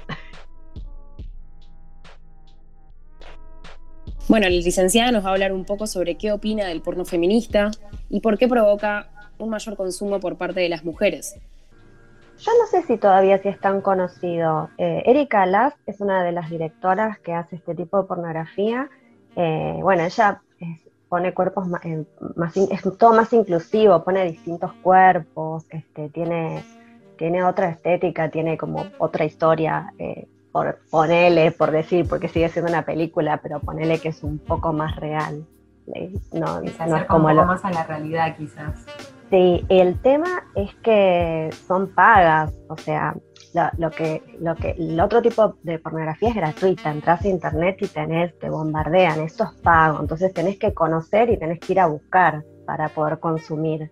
Bueno, 4.29 4.49
la 4.49 4.57
licenciada 4.57 5.13
nos 5.13 5.25
va 5.25 5.29
a 5.29 5.33
hablar 5.33 5.53
un 5.53 5.65
poco 5.65 5.87
sobre 5.87 6.17
qué 6.17 6.33
opina 6.33 6.67
del 6.67 6.81
porno 6.81 7.05
feminista 7.05 7.71
y 8.11 8.21
por 8.21 8.39
qué 8.39 8.49
provoca 8.49 9.09
un 9.39 9.51
mayor 9.51 9.77
consumo 9.77 10.19
por 10.19 10.37
parte 10.37 10.61
de 10.61 10.69
las 10.69 10.85
mujeres. 10.85 11.39
Yo 12.41 12.51
no 12.61 12.67
sé 12.67 12.83
si 12.87 12.99
todavía 12.99 13.39
sí 13.39 13.49
es 13.49 13.61
tan 13.61 13.81
conocido. 13.81 14.69
Eh, 14.79 15.05
Erika 15.07 15.73
es 15.87 16.01
una 16.01 16.25
de 16.25 16.33
las 16.33 16.51
directoras 16.51 17.21
que 17.21 17.33
hace 17.33 17.57
este 17.57 17.77
tipo 17.77 18.03
de 18.03 18.09
pornografía. 18.09 18.91
Eh, 19.37 19.79
bueno, 19.81 20.03
ella 20.03 20.43
pone 21.09 21.33
cuerpos 21.33 21.69
más, 21.69 21.83
es 21.85 22.83
todo 22.99 23.13
más 23.15 23.33
inclusivo, 23.33 24.03
pone 24.03 24.25
distintos 24.25 24.73
cuerpos, 24.83 25.65
este, 25.71 26.09
tiene, 26.09 26.65
tiene 27.17 27.45
otra 27.45 27.71
estética, 27.71 28.29
tiene 28.29 28.59
como 28.59 28.87
otra 28.99 29.25
historia. 29.25 29.93
Eh, 29.99 30.27
por 30.57 30.79
ponele, 30.91 31.51
por 31.51 31.71
decir, 31.71 32.09
porque 32.09 32.29
sigue 32.29 32.49
siendo 32.49 32.71
una 32.71 32.83
película, 32.83 33.41
pero 33.43 33.61
ponele 33.61 33.99
que 33.99 34.09
es 34.09 34.23
un 34.23 34.39
poco 34.39 34.73
más 34.73 34.97
real. 34.97 35.45
No, 36.33 36.63
no 36.63 36.97
es 36.97 37.05
como 37.05 37.29
un 37.29 37.37
poco 37.37 37.47
más 37.47 37.63
a 37.63 37.71
la 37.71 37.85
realidad 37.85 38.35
quizás. 38.39 38.87
Sí, 39.29 39.67
el 39.69 40.01
tema 40.01 40.45
es 40.55 40.75
que 40.77 41.51
son 41.67 41.93
pagas, 41.95 42.55
o 42.71 42.77
sea, 42.79 43.15
lo, 43.77 43.91
que, 43.91 44.23
lo 44.41 44.55
que, 44.55 44.71
el 44.71 44.99
otro 44.99 45.21
tipo 45.21 45.57
de 45.63 45.79
pornografía 45.79 46.31
es 46.31 46.35
gratuita, 46.35 46.91
entras 46.91 47.23
a 47.23 47.29
internet 47.29 47.77
y 47.83 47.89
tenés, 47.89 48.39
te 48.39 48.49
bombardean, 48.49 49.21
esto 49.21 49.45
es 49.45 49.61
pago, 49.61 50.01
entonces 50.01 50.33
tenés 50.33 50.59
que 50.59 50.73
conocer 50.73 51.29
y 51.29 51.39
tenés 51.39 51.61
que 51.61 51.75
ir 51.75 51.81
a 51.81 51.87
buscar 51.87 52.45
para 52.65 52.89
poder 52.89 53.19
consumir. 53.19 53.91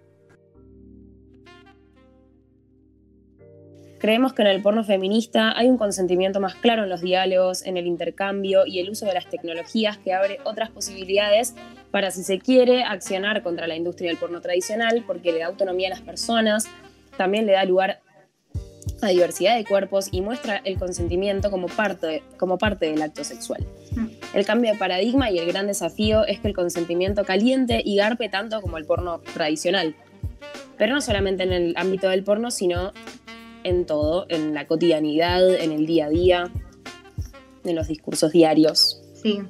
Creemos 4.05 4.35
que 4.35 4.43
en 4.43 4.49
el 4.49 4.61
porno 4.61 4.85
feminista 4.85 5.57
hay 5.57 5.71
un 5.71 5.79
consentimiento 5.79 6.39
más 6.39 6.55
claro 6.57 6.83
en 6.83 6.91
los 6.91 7.01
diálogos, 7.01 7.65
en 7.65 7.79
el 7.79 7.87
intercambio 7.87 8.67
y 8.67 8.79
el 8.81 8.91
uso 8.91 9.07
de 9.07 9.15
las 9.15 9.31
tecnologías 9.31 9.97
que 9.97 10.13
abre 10.13 10.41
otras 10.45 10.69
posibilidades 10.69 11.55
para, 11.91 12.11
si 12.11 12.23
se 12.23 12.39
quiere, 12.39 12.83
accionar 12.83 13.43
contra 13.43 13.67
la 13.67 13.77
industria 13.77 14.11
del 14.11 14.19
porno 14.19 14.43
tradicional, 14.43 15.05
porque 15.07 15.33
le 15.33 15.39
da 15.39 15.47
autonomía 15.47 15.87
a 15.87 15.91
las 15.93 16.03
personas, 16.03 16.67
también 17.17 17.47
le 17.47 17.53
da 17.53 17.65
lugar 17.65 18.01
a 19.01 19.09
diversidad 19.09 19.57
de 19.57 19.65
cuerpos 19.65 20.11
y 20.13 20.21
muestra 20.21 20.61
el 20.65 20.79
consentimiento 20.79 21.51
como 21.51 21.69
parte, 21.69 22.23
como 22.37 22.59
parte 22.59 22.91
del 22.91 23.01
acto 23.01 23.25
sexual. 23.25 23.67
Mm. 23.93 24.09
El 24.35 24.45
cambio 24.45 24.73
de 24.73 24.79
paradigma 24.79 25.31
y 25.31 25.39
el 25.39 25.47
gran 25.47 25.67
desafío 25.67 26.27
es 26.27 26.41
que 26.41 26.49
el 26.49 26.55
consentimiento 26.55 27.25
caliente 27.25 27.81
y 27.83 27.97
garpe 27.97 28.29
tanto 28.29 28.61
como 28.61 28.77
el 28.77 28.85
porno 28.85 29.21
tradicional. 29.33 29.97
Pero 30.77 30.93
no 30.93 31.01
solamente 31.01 31.45
en 31.45 31.55
el 31.55 31.75
ámbito 31.79 32.11
del 32.11 32.23
porno, 32.23 32.51
sino 32.51 32.93
en 33.65 33.87
todo, 33.87 34.27
en 34.29 34.55
la 34.55 34.67
cotidianidad, 34.67 35.55
en 35.55 35.73
el 35.73 35.87
día 35.87 36.07
a 36.07 36.11
día, 36.11 36.51
en 37.65 37.75
los 37.75 37.89
discursos 37.89 38.33
diarios. 38.33 39.03
Sí, 39.15 39.41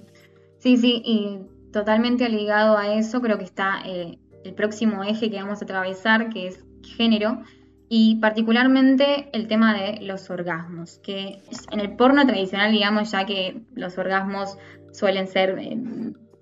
sí, 0.58 0.76
sí, 0.76 1.02
y 1.04 1.38
totalmente 1.72 2.28
ligado 2.28 2.78
a 2.78 2.94
eso 2.94 3.20
creo 3.20 3.38
que 3.38 3.44
está 3.44 3.82
eh, 3.84 4.18
el 4.44 4.54
próximo 4.54 5.02
eje 5.02 5.30
que 5.30 5.36
vamos 5.36 5.60
a 5.60 5.64
atravesar, 5.64 6.30
que 6.30 6.46
es 6.48 6.64
género, 6.96 7.42
y 7.88 8.16
particularmente 8.16 9.28
el 9.32 9.46
tema 9.46 9.74
de 9.74 10.00
los 10.00 10.30
orgasmos, 10.30 10.98
que 10.98 11.42
en 11.70 11.80
el 11.80 11.96
porno 11.96 12.26
tradicional, 12.26 12.72
digamos, 12.72 13.10
ya 13.10 13.26
que 13.26 13.62
los 13.74 13.98
orgasmos 13.98 14.56
suelen 14.92 15.26
ser 15.26 15.58
eh, 15.58 15.76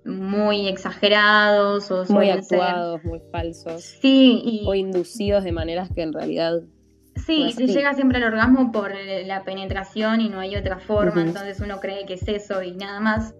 muy 0.05 0.67
exagerados 0.67 1.89
o 1.91 2.05
muy 2.09 2.29
actuados, 2.29 3.03
muy 3.03 3.19
falsos. 3.31 3.83
Sí, 3.83 4.61
o 4.65 4.75
inducidos 4.75 5.43
de 5.43 5.51
maneras 5.51 5.89
que 5.93 6.01
en 6.01 6.13
realidad 6.13 6.61
Sí, 7.25 7.51
se 7.53 7.67
llega 7.67 7.93
siempre 7.93 8.17
al 8.17 8.25
orgasmo 8.25 8.71
por 8.71 8.93
la 9.25 9.43
penetración 9.43 10.21
y 10.21 10.29
no 10.29 10.39
hay 10.39 10.55
otra 10.55 10.79
forma, 10.79 11.21
entonces 11.21 11.59
uno 11.61 11.79
cree 11.79 12.05
que 12.05 12.15
es 12.15 12.27
eso 12.27 12.61
y 12.61 12.71
nada 12.71 12.99
más. 12.99 13.33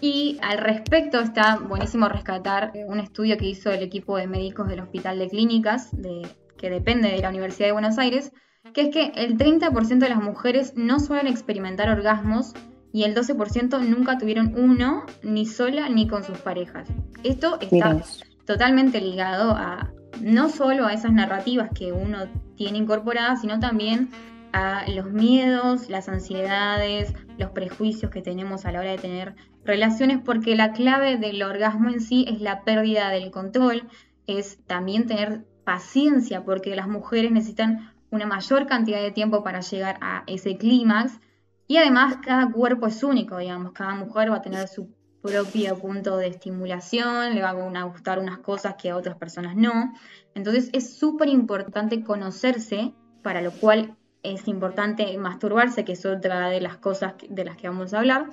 Y 0.00 0.38
al 0.42 0.58
respecto 0.58 1.20
está 1.20 1.56
buenísimo 1.56 2.08
rescatar 2.08 2.72
un 2.86 3.00
estudio 3.00 3.36
que 3.36 3.46
hizo 3.46 3.70
el 3.70 3.82
equipo 3.82 4.16
de 4.16 4.26
médicos 4.26 4.68
del 4.68 4.80
Hospital 4.80 5.18
de 5.18 5.28
Clínicas, 5.28 5.90
de, 5.92 6.26
que 6.58 6.70
depende 6.70 7.10
de 7.10 7.18
la 7.18 7.28
Universidad 7.28 7.68
de 7.68 7.72
Buenos 7.72 7.98
Aires, 7.98 8.32
que 8.74 8.82
es 8.82 8.88
que 8.90 9.12
el 9.14 9.38
30% 9.38 9.98
de 9.98 10.08
las 10.08 10.22
mujeres 10.22 10.74
no 10.76 11.00
suelen 11.00 11.26
experimentar 11.26 11.88
orgasmos 11.88 12.52
y 12.92 13.04
el 13.04 13.14
12% 13.14 13.80
nunca 13.80 14.18
tuvieron 14.18 14.54
uno, 14.56 15.04
ni 15.22 15.46
sola 15.46 15.88
ni 15.88 16.08
con 16.08 16.24
sus 16.24 16.38
parejas. 16.38 16.88
Esto 17.22 17.58
está 17.60 18.02
totalmente 18.46 19.00
ligado 19.00 19.50
a 19.50 19.92
no 20.20 20.48
solo 20.48 20.86
a 20.86 20.92
esas 20.92 21.12
narrativas 21.12 21.70
que 21.74 21.92
uno 21.92 22.26
tiene 22.56 22.78
incorporadas, 22.78 23.40
sino 23.40 23.60
también 23.60 24.10
a 24.52 24.88
los 24.88 25.10
miedos, 25.10 25.88
las 25.88 26.08
ansiedades, 26.08 27.12
los 27.38 27.50
prejuicios 27.50 28.10
que 28.10 28.22
tenemos 28.22 28.64
a 28.64 28.72
la 28.72 28.80
hora 28.80 28.90
de 28.92 28.98
tener 28.98 29.34
relaciones, 29.64 30.18
porque 30.24 30.56
la 30.56 30.72
clave 30.72 31.16
del 31.16 31.42
orgasmo 31.42 31.90
en 31.90 32.00
sí 32.00 32.24
es 32.28 32.40
la 32.40 32.62
pérdida 32.62 33.10
del 33.10 33.30
control, 33.30 33.82
es 34.26 34.58
también 34.66 35.06
tener 35.06 35.44
paciencia, 35.64 36.44
porque 36.44 36.76
las 36.76 36.88
mujeres 36.88 37.32
necesitan 37.32 37.92
una 38.10 38.26
mayor 38.26 38.66
cantidad 38.66 39.00
de 39.00 39.10
tiempo 39.10 39.42
para 39.42 39.60
llegar 39.60 39.98
a 40.00 40.22
ese 40.26 40.56
clímax, 40.56 41.20
y 41.68 41.78
además 41.78 42.18
cada 42.24 42.50
cuerpo 42.50 42.86
es 42.86 43.02
único, 43.02 43.38
digamos, 43.38 43.72
cada 43.72 43.94
mujer 43.94 44.30
va 44.30 44.36
a 44.36 44.42
tener 44.42 44.68
su 44.68 44.95
propio 45.26 45.76
punto 45.78 46.16
de 46.16 46.28
estimulación, 46.28 47.34
le 47.34 47.42
van 47.42 47.76
a 47.76 47.82
gustar 47.84 48.18
unas 48.18 48.38
cosas 48.38 48.76
que 48.80 48.90
a 48.90 48.96
otras 48.96 49.16
personas 49.16 49.56
no. 49.56 49.92
Entonces 50.34 50.70
es 50.72 50.96
súper 50.96 51.28
importante 51.28 52.02
conocerse, 52.04 52.92
para 53.22 53.42
lo 53.42 53.50
cual 53.50 53.96
es 54.22 54.48
importante 54.48 55.16
masturbarse, 55.18 55.84
que 55.84 55.92
es 55.92 56.06
otra 56.06 56.48
de 56.48 56.60
las 56.60 56.76
cosas 56.76 57.14
de 57.28 57.44
las 57.44 57.56
que 57.56 57.68
vamos 57.68 57.92
a 57.92 57.98
hablar, 57.98 58.30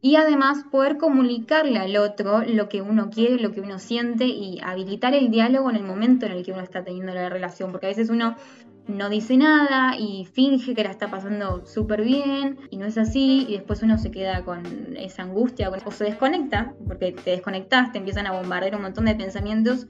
y 0.00 0.16
además 0.16 0.64
poder 0.70 0.98
comunicarle 0.98 1.78
al 1.78 1.96
otro 1.96 2.42
lo 2.42 2.68
que 2.68 2.80
uno 2.82 3.10
quiere, 3.10 3.40
lo 3.40 3.50
que 3.52 3.60
uno 3.60 3.78
siente 3.78 4.26
y 4.26 4.60
habilitar 4.62 5.14
el 5.14 5.30
diálogo 5.30 5.70
en 5.70 5.76
el 5.76 5.82
momento 5.82 6.26
en 6.26 6.32
el 6.32 6.44
que 6.44 6.52
uno 6.52 6.62
está 6.62 6.84
teniendo 6.84 7.12
la 7.12 7.28
relación, 7.28 7.72
porque 7.72 7.86
a 7.86 7.88
veces 7.88 8.08
uno 8.10 8.36
no 8.88 9.08
dice 9.08 9.36
nada 9.36 9.96
y 9.98 10.26
finge 10.26 10.74
que 10.74 10.84
la 10.84 10.90
está 10.90 11.10
pasando 11.10 11.66
súper 11.66 12.02
bien 12.02 12.58
y 12.70 12.76
no 12.76 12.86
es 12.86 12.96
así 12.98 13.46
y 13.48 13.54
después 13.54 13.82
uno 13.82 13.98
se 13.98 14.10
queda 14.10 14.44
con 14.44 14.62
esa 14.96 15.22
angustia 15.22 15.70
o 15.70 15.90
se 15.90 16.04
desconecta 16.04 16.74
porque 16.86 17.12
te 17.12 17.30
desconectas, 17.32 17.92
te 17.92 17.98
empiezan 17.98 18.26
a 18.26 18.32
bombardear 18.32 18.76
un 18.76 18.82
montón 18.82 19.06
de 19.06 19.14
pensamientos 19.14 19.86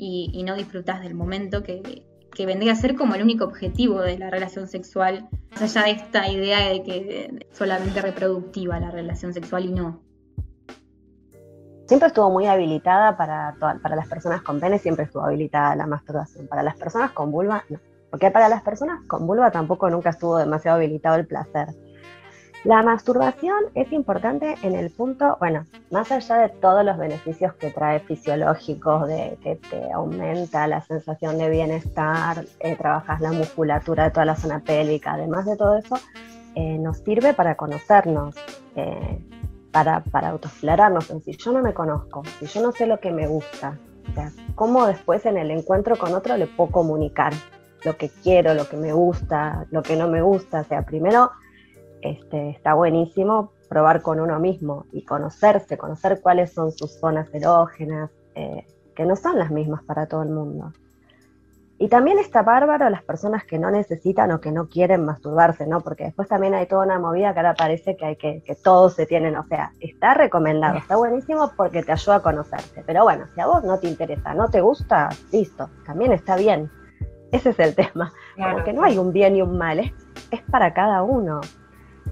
y, 0.00 0.44
no 0.44 0.54
disfrutas 0.54 1.02
del 1.02 1.14
momento 1.14 1.64
que, 1.64 2.06
que, 2.32 2.46
vendría 2.46 2.72
a 2.72 2.76
ser 2.76 2.94
como 2.94 3.16
el 3.16 3.22
único 3.22 3.44
objetivo 3.44 4.00
de 4.00 4.16
la 4.16 4.30
relación 4.30 4.68
sexual, 4.68 5.28
más 5.50 5.60
allá 5.62 5.86
de 5.86 5.90
esta 5.90 6.28
idea 6.30 6.68
de 6.68 6.84
que 6.84 7.46
solamente 7.50 8.00
reproductiva 8.00 8.78
la 8.78 8.92
relación 8.92 9.34
sexual 9.34 9.64
y 9.64 9.72
no. 9.72 10.00
Siempre 11.88 12.06
estuvo 12.06 12.30
muy 12.30 12.46
habilitada 12.46 13.16
para, 13.16 13.56
para 13.58 13.96
las 13.96 14.06
personas 14.06 14.42
con 14.42 14.60
pene, 14.60 14.78
siempre 14.78 15.06
estuvo 15.06 15.24
habilitada 15.24 15.74
la 15.74 15.86
masturbación. 15.88 16.46
Para 16.46 16.62
las 16.62 16.76
personas 16.76 17.10
con 17.10 17.32
vulva, 17.32 17.64
no 17.68 17.80
porque 18.10 18.30
para 18.30 18.48
las 18.48 18.62
personas 18.62 19.02
con 19.06 19.26
vulva 19.26 19.50
tampoco 19.50 19.90
nunca 19.90 20.10
estuvo 20.10 20.38
demasiado 20.38 20.76
habilitado 20.76 21.16
el 21.16 21.26
placer. 21.26 21.68
La 22.64 22.82
masturbación 22.82 23.66
es 23.74 23.92
importante 23.92 24.56
en 24.62 24.74
el 24.74 24.90
punto, 24.90 25.36
bueno, 25.38 25.64
más 25.92 26.10
allá 26.10 26.38
de 26.38 26.48
todos 26.48 26.84
los 26.84 26.98
beneficios 26.98 27.54
que 27.54 27.70
trae 27.70 28.00
fisiológicos, 28.00 29.06
de 29.06 29.38
que 29.42 29.56
te 29.56 29.92
aumenta 29.92 30.66
la 30.66 30.82
sensación 30.82 31.38
de 31.38 31.50
bienestar, 31.50 32.44
eh, 32.58 32.74
trabajas 32.74 33.20
la 33.20 33.30
musculatura 33.30 34.04
de 34.04 34.10
toda 34.10 34.26
la 34.26 34.34
zona 34.34 34.58
pélvica, 34.58 35.12
además 35.12 35.46
de 35.46 35.56
todo 35.56 35.78
eso, 35.78 35.98
eh, 36.56 36.78
nos 36.78 36.98
sirve 36.98 37.32
para 37.32 37.54
conocernos, 37.54 38.34
eh, 38.74 39.24
para, 39.70 40.00
para 40.00 40.30
autoexplorarnos. 40.30 41.12
Si 41.24 41.36
yo 41.36 41.52
no 41.52 41.62
me 41.62 41.72
conozco, 41.72 42.24
si 42.40 42.46
yo 42.46 42.60
no 42.60 42.72
sé 42.72 42.86
lo 42.86 42.98
que 42.98 43.12
me 43.12 43.28
gusta, 43.28 43.78
¿cómo 44.56 44.84
después 44.86 45.24
en 45.26 45.36
el 45.36 45.52
encuentro 45.52 45.96
con 45.96 46.12
otro 46.12 46.36
le 46.36 46.48
puedo 46.48 46.72
comunicar? 46.72 47.32
Lo 47.84 47.96
que 47.96 48.08
quiero, 48.08 48.54
lo 48.54 48.68
que 48.68 48.76
me 48.76 48.92
gusta, 48.92 49.66
lo 49.70 49.82
que 49.82 49.96
no 49.96 50.08
me 50.08 50.22
gusta. 50.22 50.60
O 50.60 50.64
sea, 50.64 50.82
primero 50.82 51.30
este, 52.02 52.50
está 52.50 52.74
buenísimo 52.74 53.52
probar 53.68 54.02
con 54.02 54.20
uno 54.20 54.38
mismo 54.38 54.86
y 54.92 55.04
conocerse, 55.04 55.76
conocer 55.76 56.20
cuáles 56.22 56.52
son 56.52 56.72
sus 56.72 56.98
zonas 56.98 57.28
erógenas, 57.34 58.10
eh, 58.34 58.66
que 58.94 59.04
no 59.04 59.14
son 59.14 59.38
las 59.38 59.50
mismas 59.50 59.82
para 59.84 60.06
todo 60.06 60.22
el 60.22 60.30
mundo. 60.30 60.72
Y 61.80 61.88
también 61.88 62.18
está 62.18 62.42
bárbaro 62.42 62.90
las 62.90 63.04
personas 63.04 63.44
que 63.44 63.56
no 63.56 63.70
necesitan 63.70 64.32
o 64.32 64.40
que 64.40 64.50
no 64.50 64.66
quieren 64.68 65.04
masturbarse, 65.04 65.64
¿no? 65.64 65.80
Porque 65.80 66.04
después 66.04 66.26
también 66.26 66.52
hay 66.54 66.66
toda 66.66 66.84
una 66.84 66.98
movida 66.98 67.32
que 67.32 67.38
ahora 67.38 67.54
parece 67.54 67.96
que 67.96 68.04
hay 68.04 68.16
que, 68.16 68.42
que 68.42 68.56
todos 68.56 68.94
se 68.94 69.06
tienen, 69.06 69.36
o 69.36 69.46
sea, 69.46 69.70
está 69.78 70.14
recomendado, 70.14 70.76
está 70.76 70.96
buenísimo 70.96 71.52
porque 71.56 71.84
te 71.84 71.92
ayuda 71.92 72.16
a 72.16 72.22
conocerte. 72.22 72.82
Pero 72.84 73.04
bueno, 73.04 73.26
si 73.32 73.40
a 73.40 73.46
vos 73.46 73.62
no 73.62 73.78
te 73.78 73.86
interesa, 73.86 74.34
no 74.34 74.48
te 74.48 74.60
gusta, 74.60 75.08
listo, 75.30 75.70
también 75.86 76.10
está 76.10 76.34
bien. 76.34 76.68
Ese 77.32 77.50
es 77.50 77.58
el 77.58 77.74
tema. 77.74 78.12
porque 78.52 78.72
no 78.72 78.82
hay 78.82 78.98
un 78.98 79.12
bien 79.12 79.36
y 79.36 79.42
un 79.42 79.58
mal, 79.58 79.78
es, 79.80 79.92
es 80.30 80.42
para 80.50 80.72
cada 80.72 81.02
uno. 81.02 81.40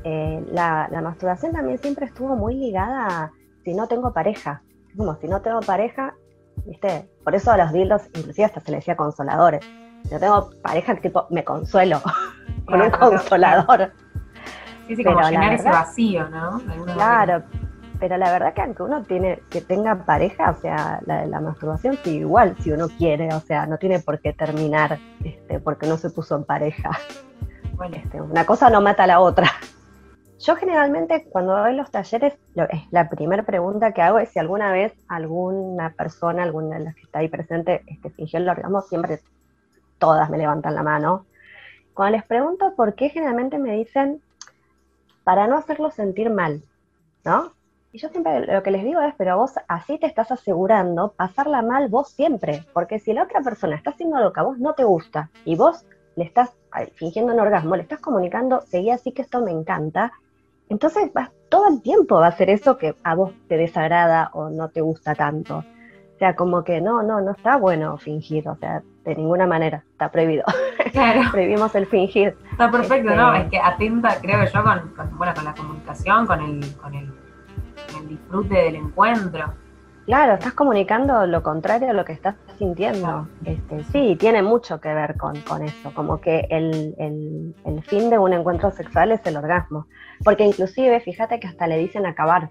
Eh, 0.04 0.44
la, 0.52 0.88
la 0.90 1.00
masturbación 1.00 1.52
también 1.52 1.78
siempre 1.78 2.06
estuvo 2.06 2.36
muy 2.36 2.54
ligada 2.54 3.06
a 3.08 3.32
si 3.64 3.74
no 3.74 3.86
tengo 3.88 4.12
pareja. 4.12 4.62
Como 4.96 5.14
si 5.16 5.28
no 5.28 5.42
tengo 5.42 5.60
pareja, 5.60 6.14
¿viste? 6.64 7.08
Por 7.24 7.34
eso 7.34 7.50
a 7.50 7.56
los 7.56 7.72
dildos, 7.72 8.02
inclusive 8.14 8.44
hasta 8.44 8.60
se 8.60 8.70
les 8.70 8.80
decía 8.80 8.96
consoladores. 8.96 9.66
Yo 10.10 10.20
tengo 10.20 10.50
pareja 10.62 10.94
que 10.94 11.02
tipo, 11.02 11.26
me 11.30 11.44
consuelo 11.44 12.00
con 12.66 12.80
un 12.80 12.90
consolador. 12.90 13.92
Sí, 14.86 14.96
sí, 14.96 15.04
como 15.04 15.20
llenar 15.20 15.54
ese 15.54 15.68
vacío, 15.68 16.28
¿no? 16.28 16.60
Claro, 16.94 17.42
pero 17.98 18.16
la 18.16 18.30
verdad 18.30 18.54
que 18.54 18.62
aunque 18.62 18.82
uno 18.82 19.02
tiene, 19.02 19.40
que 19.50 19.60
tenga 19.60 20.04
pareja, 20.04 20.50
o 20.50 20.60
sea, 20.60 21.00
la, 21.06 21.40
masturbación 21.40 21.96
sigue 21.98 22.18
igual 22.18 22.56
si 22.60 22.72
uno 22.72 22.88
quiere, 22.88 23.32
o 23.34 23.40
sea, 23.40 23.66
no 23.66 23.78
tiene 23.78 24.00
por 24.00 24.20
qué 24.20 24.32
terminar 24.32 24.98
este, 25.24 25.60
porque 25.60 25.86
no 25.86 25.96
se 25.96 26.10
puso 26.10 26.36
en 26.36 26.44
pareja. 26.44 26.90
Bueno. 27.74 27.96
Este, 27.96 28.20
una 28.20 28.46
cosa 28.46 28.70
no 28.70 28.80
mata 28.80 29.04
a 29.04 29.06
la 29.06 29.20
otra. 29.20 29.50
Yo 30.38 30.56
generalmente 30.56 31.26
cuando 31.30 31.56
doy 31.56 31.74
los 31.74 31.90
talleres, 31.90 32.34
la 32.90 33.08
primera 33.08 33.42
pregunta 33.44 33.92
que 33.92 34.02
hago 34.02 34.18
es 34.18 34.28
si 34.30 34.38
alguna 34.38 34.70
vez 34.70 34.92
alguna 35.08 35.94
persona, 35.94 36.42
alguna 36.42 36.78
de 36.78 36.84
las 36.84 36.94
que 36.94 37.02
está 37.02 37.20
ahí 37.20 37.28
presente, 37.28 37.82
este, 37.86 38.10
fingió 38.10 38.38
el 38.38 38.48
orgasmo, 38.48 38.82
siempre 38.82 39.20
todas 39.98 40.28
me 40.28 40.38
levantan 40.38 40.74
la 40.74 40.82
mano. 40.82 41.26
Cuando 41.94 42.18
les 42.18 42.26
pregunto 42.26 42.74
por 42.76 42.94
qué, 42.94 43.08
generalmente 43.08 43.58
me 43.58 43.72
dicen, 43.72 44.20
para 45.24 45.46
no 45.48 45.56
hacerlo 45.56 45.90
sentir 45.90 46.30
mal, 46.30 46.62
¿no? 47.24 47.55
Y 47.96 47.98
yo 47.98 48.10
siempre 48.10 48.40
lo 48.40 48.62
que 48.62 48.70
les 48.70 48.84
digo 48.84 49.00
es, 49.00 49.14
pero 49.16 49.38
vos 49.38 49.54
así 49.68 49.96
te 49.96 50.06
estás 50.06 50.30
asegurando 50.30 51.14
pasarla 51.16 51.62
mal 51.62 51.88
vos 51.88 52.10
siempre, 52.10 52.62
porque 52.74 52.98
si 52.98 53.14
la 53.14 53.22
otra 53.22 53.40
persona 53.40 53.74
está 53.74 53.88
haciendo 53.88 54.20
lo 54.20 54.34
que 54.34 54.40
a 54.40 54.42
vos 54.42 54.58
no 54.58 54.74
te 54.74 54.84
gusta 54.84 55.30
y 55.46 55.56
vos 55.56 55.86
le 56.14 56.24
estás 56.24 56.54
fingiendo 56.96 57.32
un 57.32 57.40
orgasmo, 57.40 57.74
le 57.74 57.84
estás 57.84 58.00
comunicando, 58.00 58.60
seguí 58.60 58.90
así 58.90 59.12
que 59.12 59.22
esto 59.22 59.40
me 59.40 59.50
encanta, 59.50 60.12
entonces 60.68 61.10
todo 61.48 61.68
el 61.70 61.80
tiempo 61.80 62.16
va 62.16 62.26
a 62.26 62.36
ser 62.36 62.50
eso 62.50 62.76
que 62.76 62.94
a 63.02 63.14
vos 63.14 63.32
te 63.48 63.56
desagrada 63.56 64.28
o 64.34 64.50
no 64.50 64.68
te 64.68 64.82
gusta 64.82 65.14
tanto. 65.14 65.64
O 66.16 66.18
sea, 66.18 66.36
como 66.36 66.64
que 66.64 66.82
no, 66.82 67.02
no, 67.02 67.22
no 67.22 67.30
está 67.30 67.56
bueno 67.56 67.96
fingir, 67.96 68.46
o 68.46 68.56
sea, 68.56 68.82
de 69.04 69.14
ninguna 69.14 69.46
manera, 69.46 69.84
está 69.92 70.10
prohibido. 70.10 70.44
Claro. 70.92 71.30
Prohibimos 71.30 71.74
el 71.74 71.84
fingir. 71.84 72.34
Está 72.52 72.70
perfecto, 72.70 73.14
¿no? 73.14 73.34
Este, 73.34 73.44
es 73.44 73.50
que 73.50 73.58
atenta, 73.58 74.18
creo 74.18 74.44
yo, 74.46 74.62
con, 74.62 75.18
bueno, 75.18 75.34
con 75.34 75.44
la 75.44 75.54
comunicación, 75.54 76.26
con 76.26 76.40
el, 76.40 76.76
con 76.76 76.94
el, 76.94 77.12
el 78.06 78.18
disfrute 78.18 78.54
del 78.54 78.76
encuentro. 78.76 79.52
Claro, 80.06 80.34
estás 80.34 80.52
comunicando 80.52 81.26
lo 81.26 81.42
contrario 81.42 81.90
a 81.90 81.92
lo 81.92 82.04
que 82.04 82.12
estás 82.12 82.36
sintiendo. 82.58 83.26
Este, 83.44 83.82
sí, 83.84 84.16
tiene 84.16 84.40
mucho 84.40 84.80
que 84.80 84.94
ver 84.94 85.16
con, 85.16 85.36
eso, 85.36 85.92
como 85.94 86.20
que 86.20 86.46
el, 86.48 86.94
el, 87.64 87.82
fin 87.82 88.08
de 88.08 88.16
un 88.16 88.32
encuentro 88.32 88.70
sexual 88.70 89.10
es 89.10 89.20
el 89.26 89.36
orgasmo. 89.36 89.88
Porque 90.22 90.44
inclusive, 90.44 91.00
fíjate 91.00 91.40
que 91.40 91.48
hasta 91.48 91.66
le 91.66 91.78
dicen 91.78 92.06
acabar. 92.06 92.50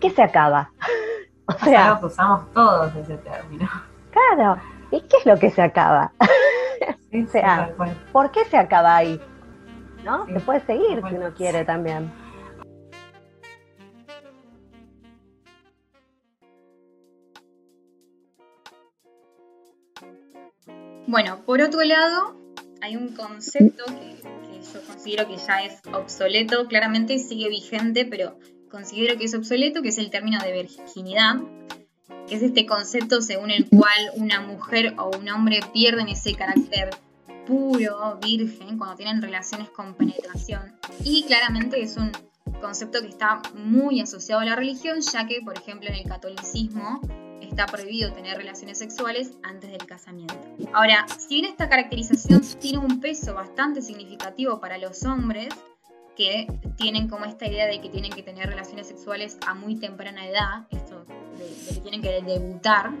¿Qué 0.00 0.10
se 0.10 0.22
acaba? 0.22 0.70
o 1.48 1.64
sea, 1.64 1.96
que 1.98 2.06
usamos 2.06 2.52
todos 2.52 2.94
ese 2.94 3.16
término. 3.18 3.68
Claro, 4.12 4.60
¿y 4.92 5.00
qué 5.00 5.16
es 5.18 5.26
lo 5.26 5.36
que 5.36 5.50
se 5.50 5.62
acaba? 5.62 6.12
o 6.20 7.26
sea, 7.26 7.72
¿por 8.12 8.30
qué 8.30 8.44
se 8.44 8.56
acaba 8.56 8.96
ahí? 8.96 9.20
¿No? 10.04 10.24
se 10.26 10.38
puede 10.38 10.60
seguir 10.60 11.02
si 11.08 11.16
uno 11.16 11.34
quiere 11.34 11.64
también. 11.64 12.12
Bueno, 21.06 21.42
por 21.44 21.60
otro 21.60 21.82
lado, 21.84 22.36
hay 22.82 22.96
un 22.96 23.14
concepto 23.14 23.84
que, 23.84 24.16
yo 24.72 24.82
considero 24.86 25.28
que 25.28 25.36
ya 25.36 25.62
es 25.62 25.80
obsoleto, 25.92 26.66
claramente 26.66 27.18
sigue 27.20 27.48
vigente, 27.48 28.04
pero 28.04 28.38
considero 28.70 29.16
que 29.16 29.26
es 29.26 29.34
obsoleto, 29.34 29.82
que 29.82 29.90
es 29.90 29.98
el 29.98 30.10
término 30.10 30.40
de 30.42 30.52
virginidad, 30.52 31.36
que 32.26 32.34
es 32.34 32.42
este 32.42 32.66
concepto 32.66 33.22
según 33.22 33.52
el 33.52 33.68
cual 33.68 34.10
una 34.16 34.40
mujer 34.40 34.94
o 34.98 35.16
un 35.16 35.28
hombre 35.28 35.60
pierden 35.72 36.08
ese 36.08 36.34
carácter 36.34 36.90
puro, 37.46 38.18
virgen, 38.20 38.76
cuando 38.76 38.96
tienen 38.96 39.22
relaciones 39.22 39.70
con 39.70 39.94
penetración. 39.94 40.74
Y 41.04 41.22
claramente 41.24 41.80
es 41.80 41.96
un 41.96 42.10
concepto 42.60 43.00
que 43.00 43.08
está 43.08 43.40
muy 43.54 44.00
asociado 44.00 44.40
a 44.40 44.44
la 44.44 44.56
religión, 44.56 45.00
ya 45.00 45.24
que, 45.28 45.40
por 45.44 45.56
ejemplo, 45.56 45.88
en 45.88 45.94
el 45.94 46.04
catolicismo 46.04 47.00
está 47.40 47.66
prohibido 47.66 48.12
tener 48.12 48.36
relaciones 48.36 48.78
sexuales 48.78 49.32
antes 49.42 49.70
del 49.70 49.86
casamiento. 49.86 50.34
Ahora, 50.72 51.06
si 51.18 51.40
bien 51.40 51.46
esta 51.46 51.68
caracterización 51.68 52.42
tiene 52.60 52.78
un 52.78 53.00
peso 53.00 53.34
bastante 53.34 53.82
significativo 53.82 54.60
para 54.60 54.78
los 54.78 55.04
hombres, 55.04 55.48
que 56.16 56.46
tienen 56.76 57.08
como 57.08 57.26
esta 57.26 57.46
idea 57.46 57.66
de 57.66 57.80
que 57.80 57.90
tienen 57.90 58.10
que 58.10 58.22
tener 58.22 58.48
relaciones 58.48 58.88
sexuales 58.88 59.38
a 59.46 59.54
muy 59.54 59.76
temprana 59.76 60.26
edad, 60.26 60.66
esto 60.70 61.04
de, 61.38 61.74
que 61.74 61.80
tienen 61.80 62.02
que 62.02 62.22
debutar, 62.22 62.92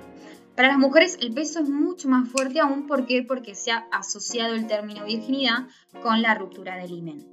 para 0.54 0.68
las 0.68 0.78
mujeres 0.78 1.18
el 1.20 1.32
peso 1.32 1.60
es 1.60 1.68
mucho 1.68 2.08
más 2.08 2.28
fuerte 2.28 2.60
aún 2.60 2.86
¿por 2.86 3.06
porque 3.26 3.54
se 3.54 3.72
ha 3.72 3.86
asociado 3.90 4.54
el 4.54 4.66
término 4.66 5.04
virginidad 5.04 5.66
con 6.02 6.22
la 6.22 6.34
ruptura 6.34 6.76
del 6.76 6.92
himen. 6.92 7.26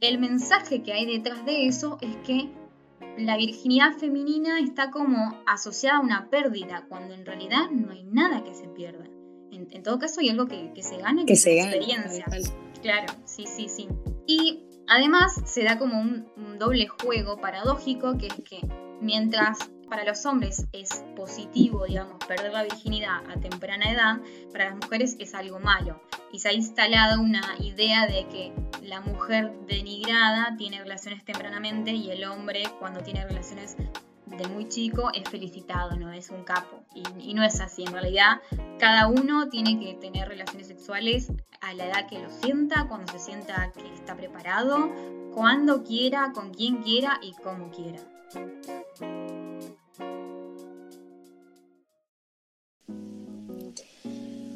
El 0.00 0.18
mensaje 0.18 0.82
que 0.82 0.92
hay 0.92 1.06
detrás 1.06 1.44
de 1.46 1.66
eso 1.66 1.98
es 2.00 2.16
que 2.26 2.50
la 3.18 3.36
virginidad 3.36 3.92
femenina 3.92 4.60
está 4.60 4.90
como 4.90 5.42
asociada 5.46 5.98
a 5.98 6.00
una 6.00 6.30
pérdida, 6.30 6.86
cuando 6.88 7.14
en 7.14 7.24
realidad 7.24 7.70
no 7.70 7.92
hay 7.92 8.04
nada 8.04 8.42
que 8.44 8.54
se 8.54 8.68
pierda. 8.68 9.04
En, 9.50 9.82
todo 9.82 9.98
caso 9.98 10.20
hay 10.20 10.30
algo 10.30 10.46
que, 10.46 10.70
se 10.82 10.96
gana, 10.96 11.24
que, 11.24 11.36
se 11.36 11.56
gana, 11.56 11.76
experiencia. 11.76 12.26
Claro, 12.82 13.14
sí, 13.24 13.44
sí, 13.46 13.68
sí. 13.68 13.88
Y 14.26 14.64
además 14.88 15.40
se 15.46 15.62
da 15.62 15.78
como 15.78 16.00
un, 16.00 16.26
un 16.36 16.58
doble 16.58 16.88
juego 16.88 17.40
paradójico, 17.40 18.18
que 18.18 18.26
es 18.26 18.34
que 18.34 18.60
mientras 19.00 19.70
para 19.94 20.06
los 20.06 20.26
hombres 20.26 20.66
es 20.72 21.04
positivo, 21.14 21.84
digamos, 21.84 22.16
perder 22.26 22.52
la 22.52 22.64
virginidad 22.64 23.22
a 23.30 23.38
temprana 23.38 23.92
edad, 23.92 24.16
para 24.50 24.70
las 24.70 24.74
mujeres 24.74 25.14
es 25.20 25.36
algo 25.36 25.60
malo. 25.60 26.02
Y 26.32 26.40
se 26.40 26.48
ha 26.48 26.52
instalado 26.52 27.22
una 27.22 27.42
idea 27.60 28.08
de 28.08 28.26
que 28.26 28.52
la 28.82 29.00
mujer 29.02 29.52
denigrada 29.68 30.56
tiene 30.58 30.80
relaciones 30.80 31.24
tempranamente 31.24 31.92
y 31.92 32.10
el 32.10 32.24
hombre 32.24 32.64
cuando 32.80 33.02
tiene 33.02 33.24
relaciones 33.24 33.76
de 34.26 34.48
muy 34.48 34.68
chico 34.68 35.12
es 35.14 35.30
felicitado, 35.30 35.94
no 35.96 36.10
es 36.10 36.30
un 36.30 36.42
capo. 36.42 36.82
Y, 37.20 37.32
no 37.34 37.44
es 37.44 37.60
así, 37.60 37.84
en 37.84 37.92
realidad 37.92 38.40
cada 38.80 39.06
uno 39.06 39.48
tiene 39.48 39.78
que 39.78 39.94
tener 39.94 40.26
relaciones 40.26 40.66
sexuales 40.66 41.30
a 41.60 41.72
la 41.72 41.86
edad 41.86 42.08
que 42.08 42.18
lo 42.18 42.30
sienta, 42.30 42.88
cuando 42.88 43.12
se 43.12 43.20
sienta 43.20 43.70
que 43.70 43.94
está 43.94 44.16
preparado, 44.16 44.90
cuando 45.32 45.84
quiera, 45.84 46.32
con 46.34 46.52
quien 46.52 46.82
quiera 46.82 47.20
y 47.22 47.32
como 47.34 47.70
quiera. 47.70 48.00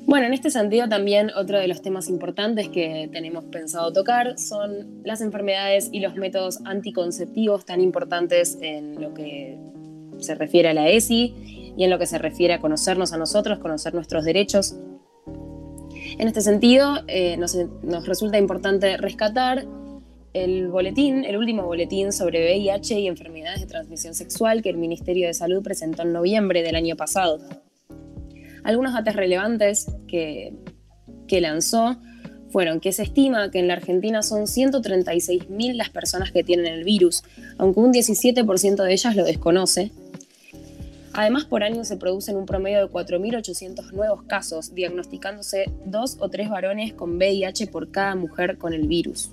Bueno, 0.09 0.27
en 0.27 0.33
este 0.33 0.49
sentido 0.49 0.89
también 0.89 1.31
otro 1.37 1.59
de 1.59 1.69
los 1.69 1.83
temas 1.83 2.09
importantes 2.09 2.71
que 2.71 3.11
tenemos 3.13 3.45
pensado 3.45 3.93
tocar 3.93 4.39
son 4.39 5.03
las 5.05 5.21
enfermedades 5.21 5.91
y 5.93 6.01
los 6.01 6.17
métodos 6.17 6.61
anticonceptivos 6.65 7.67
tan 7.67 7.83
importantes 7.83 8.57
en 8.63 9.03
lo 9.03 9.13
que 9.13 9.59
se 10.19 10.35
refiere 10.35 10.71
a 10.71 10.73
la 10.73 10.89
ESI 10.89 11.75
y 11.77 11.85
en 11.85 11.91
lo 11.91 11.99
que 11.99 12.07
se 12.07 12.17
refiere 12.17 12.55
a 12.55 12.59
conocernos 12.59 13.13
a 13.13 13.19
nosotros, 13.19 13.59
conocer 13.59 13.93
nuestros 13.93 14.25
derechos. 14.25 14.77
En 16.19 16.27
este 16.27 16.41
sentido, 16.41 17.01
eh, 17.07 17.37
nos, 17.37 17.55
nos 17.83 18.07
resulta 18.07 18.39
importante 18.39 18.97
rescatar 18.97 19.67
el 20.33 20.69
boletín, 20.69 21.27
el 21.27 21.37
último 21.37 21.65
boletín 21.65 22.15
sobre 22.15 22.47
VIH 22.47 22.99
y 22.99 23.09
enfermedades 23.09 23.61
de 23.61 23.67
transmisión 23.67 24.15
sexual 24.15 24.63
que 24.63 24.71
el 24.71 24.79
Ministerio 24.79 25.27
de 25.27 25.35
Salud 25.35 25.63
presentó 25.63 26.01
en 26.01 26.15
noviembre 26.15 26.63
del 26.63 26.77
año 26.77 26.97
pasado. 26.97 27.41
Algunos 28.69 28.93
datos 28.93 29.17
relevantes 29.17 29.87
que, 30.07 30.53
lanzó 31.41 31.97
fueron 32.51 32.81
que 32.81 32.93
se 32.93 33.03
estima 33.03 33.51
que 33.51 33.61
en 33.61 33.67
la 33.67 33.73
Argentina 33.73 34.23
son 34.23 34.43
136.000 34.43 35.73
las 35.73 35.89
personas 35.89 36.33
que 36.33 36.45
tienen 36.45 36.67
el 36.67 36.85
virus, 36.85 37.25
aunque 37.57 37.81
un 37.81 37.95
17% 37.95 38.85
de 38.85 38.93
ellas 38.93 39.17
lo 39.17 39.25
desconoce. 39.25 39.91
Además, 41.15 41.47
por 41.47 41.63
año 41.63 41.83
se 41.87 41.97
producen 41.97 42.37
un 42.37 42.45
promedio 42.45 42.81
de 42.81 42.93
4.800 42.93 43.93
nuevos 43.93 44.25
casos, 44.25 44.75
diagnosticándose 44.75 45.73
dos 45.87 46.19
o 46.21 46.29
tres 46.29 46.51
varones 46.51 46.93
con 46.93 47.17
VIH 47.17 47.69
por 47.69 47.91
cada 47.91 48.17
mujer 48.17 48.59
con 48.59 48.75
el 48.75 48.87
virus. 48.87 49.31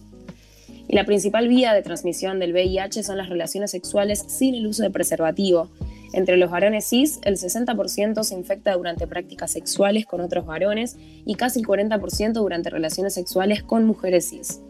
Y 0.87 0.95
la 0.95 1.03
principal 1.03 1.49
vía 1.49 1.73
de 1.73 1.81
transmisión 1.81 2.39
del 2.39 2.53
VIH 2.53 3.03
son 3.03 3.17
las 3.17 3.27
relaciones 3.27 3.71
sexuales 3.71 4.23
sin 4.29 4.55
el 4.55 4.65
uso 4.65 4.81
de 4.83 4.91
preservativo, 4.91 5.71
Entre 6.15 6.37
los 6.37 6.49
varones 6.49 6.85
cis, 6.85 7.19
el 7.25 7.35
60% 7.35 8.23
se 8.23 8.35
infecta 8.35 8.71
durante 8.71 9.05
prácticas 9.05 9.51
sexuales 9.51 10.05
con 10.05 10.21
otros 10.21 10.45
varones 10.45 10.95
y 11.25 11.35
casi 11.35 11.59
el 11.59 11.67
40% 11.67 12.31
durante 12.31 12.69
relaciones 12.69 13.13
sexuales 13.13 13.63
con 13.63 13.83
mujeres 13.83 14.29
cis. 14.29 14.61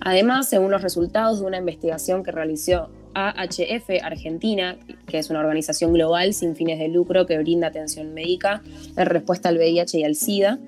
Además, 0.00 0.48
según 0.48 0.72
los 0.72 0.82
resultados 0.82 1.38
de 1.38 1.46
una 1.46 1.58
investigación 1.58 2.24
que 2.24 2.32
realizó 2.32 2.90
AHF 3.14 4.02
Argentina, 4.02 4.78
que 5.06 5.18
es 5.18 5.30
una 5.30 5.38
organización 5.38 5.92
global 5.92 6.34
sin 6.34 6.56
fines 6.56 6.80
de 6.80 6.88
lucro 6.88 7.24
que 7.24 7.38
brinda 7.38 7.68
atención 7.68 8.12
médica 8.12 8.64
en 8.96 9.06
respuesta 9.06 9.48
al 9.48 9.58
VIH 9.58 10.00
y 10.00 10.04
al 10.04 10.16
SIDA, 10.16 10.58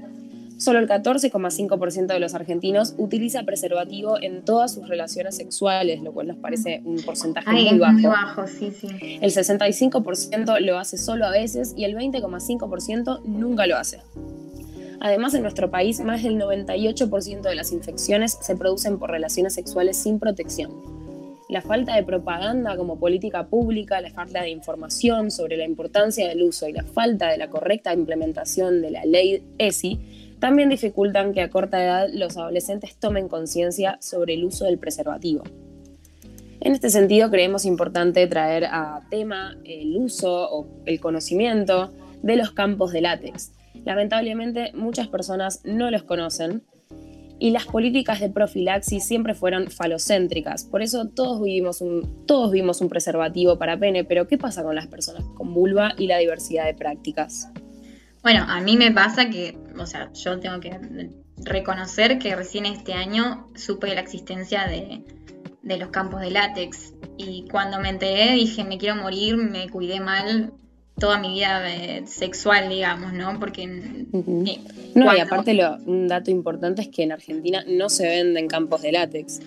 solo 0.58 0.78
el 0.78 0.88
14,5% 0.88 2.06
de 2.06 2.20
los 2.20 2.34
argentinos 2.34 2.94
utiliza 2.98 3.42
preservativo 3.44 4.20
en 4.20 4.44
todas 4.44 4.74
sus 4.74 4.88
relaciones 4.88 5.36
sexuales, 5.36 6.00
lo 6.02 6.12
cual 6.12 6.28
nos 6.28 6.36
parece 6.38 6.82
un 6.84 6.96
porcentaje 7.02 7.50
muy 7.50 7.78
bajo. 7.78 7.92
Muy 7.92 8.04
bajo 8.04 8.46
sí, 8.46 8.70
sí. 8.70 9.18
El 9.20 9.32
65% 9.32 10.60
lo 10.60 10.78
hace 10.78 10.96
solo 10.96 11.26
a 11.26 11.30
veces 11.30 11.74
y 11.76 11.84
el 11.84 11.94
20,5% 11.94 13.22
nunca 13.24 13.66
lo 13.66 13.76
hace. 13.76 14.00
Además, 15.00 15.34
en 15.34 15.42
nuestro 15.42 15.70
país, 15.70 16.00
más 16.00 16.22
del 16.22 16.38
98% 16.38 17.42
de 17.42 17.54
las 17.54 17.72
infecciones 17.72 18.38
se 18.40 18.56
producen 18.56 18.98
por 18.98 19.10
relaciones 19.10 19.52
sexuales 19.52 19.98
sin 19.98 20.18
protección. 20.18 20.72
La 21.50 21.60
falta 21.60 21.94
de 21.94 22.02
propaganda 22.04 22.74
como 22.76 22.98
política 22.98 23.46
pública, 23.48 24.00
la 24.00 24.10
falta 24.10 24.40
de 24.40 24.48
información 24.48 25.30
sobre 25.30 25.58
la 25.58 25.66
importancia 25.66 26.26
del 26.26 26.42
uso 26.42 26.68
y 26.68 26.72
la 26.72 26.84
falta 26.84 27.28
de 27.28 27.36
la 27.36 27.50
correcta 27.50 27.92
implementación 27.92 28.80
de 28.80 28.90
la 28.90 29.04
ley 29.04 29.42
ESI 29.58 30.23
también 30.44 30.68
dificultan 30.68 31.32
que 31.32 31.40
a 31.40 31.48
corta 31.48 31.82
edad 31.82 32.08
los 32.12 32.36
adolescentes 32.36 32.96
tomen 32.96 33.28
conciencia 33.28 33.96
sobre 34.02 34.34
el 34.34 34.44
uso 34.44 34.66
del 34.66 34.76
preservativo. 34.76 35.42
En 36.60 36.74
este 36.74 36.90
sentido, 36.90 37.30
creemos 37.30 37.64
importante 37.64 38.26
traer 38.26 38.66
a 38.66 39.00
tema 39.08 39.56
el 39.64 39.96
uso 39.96 40.50
o 40.54 40.66
el 40.84 41.00
conocimiento 41.00 41.94
de 42.20 42.36
los 42.36 42.50
campos 42.50 42.92
de 42.92 43.00
látex. 43.00 43.52
Lamentablemente, 43.86 44.72
muchas 44.74 45.08
personas 45.08 45.62
no 45.64 45.90
los 45.90 46.02
conocen 46.02 46.62
y 47.38 47.48
las 47.48 47.64
políticas 47.64 48.20
de 48.20 48.28
profilaxis 48.28 49.02
siempre 49.02 49.32
fueron 49.32 49.70
falocéntricas. 49.70 50.64
Por 50.64 50.82
eso 50.82 51.08
todos, 51.08 51.40
vivimos 51.42 51.80
un, 51.80 52.26
todos 52.26 52.52
vimos 52.52 52.82
un 52.82 52.90
preservativo 52.90 53.56
para 53.58 53.78
pene, 53.78 54.04
pero 54.04 54.28
¿qué 54.28 54.36
pasa 54.36 54.62
con 54.62 54.74
las 54.74 54.88
personas 54.88 55.24
con 55.36 55.54
vulva 55.54 55.94
y 55.96 56.06
la 56.06 56.18
diversidad 56.18 56.66
de 56.66 56.74
prácticas? 56.74 57.48
Bueno, 58.24 58.42
a 58.48 58.58
mí 58.62 58.78
me 58.78 58.90
pasa 58.90 59.28
que, 59.28 59.54
o 59.78 59.84
sea, 59.84 60.10
yo 60.14 60.40
tengo 60.40 60.58
que 60.58 61.10
reconocer 61.44 62.18
que 62.18 62.34
recién 62.34 62.64
este 62.64 62.94
año 62.94 63.48
supe 63.54 63.94
la 63.94 64.00
existencia 64.00 64.66
de, 64.66 65.02
los 65.76 65.90
campos 65.90 66.22
de 66.22 66.30
látex. 66.30 66.94
Y 67.18 67.44
cuando 67.50 67.78
me 67.80 67.90
enteré 67.90 68.32
dije, 68.32 68.64
me 68.64 68.78
quiero 68.78 68.96
morir, 68.96 69.36
me 69.36 69.68
cuidé 69.68 70.00
mal 70.00 70.54
toda 70.98 71.18
mi 71.18 71.34
vida 71.34 71.70
eh, 71.70 72.06
sexual, 72.06 72.70
digamos, 72.70 73.12
¿no? 73.12 73.38
Porque... 73.38 73.66
No, 73.66 75.14
y 75.14 75.20
aparte 75.20 75.60
un 75.84 76.08
dato 76.08 76.30
importante 76.30 76.80
es 76.80 76.88
que 76.88 77.02
en 77.02 77.12
Argentina 77.12 77.62
no 77.68 77.90
se 77.90 78.08
venden 78.08 78.48
campos 78.48 78.80
de 78.80 78.92
látex. 78.92 79.42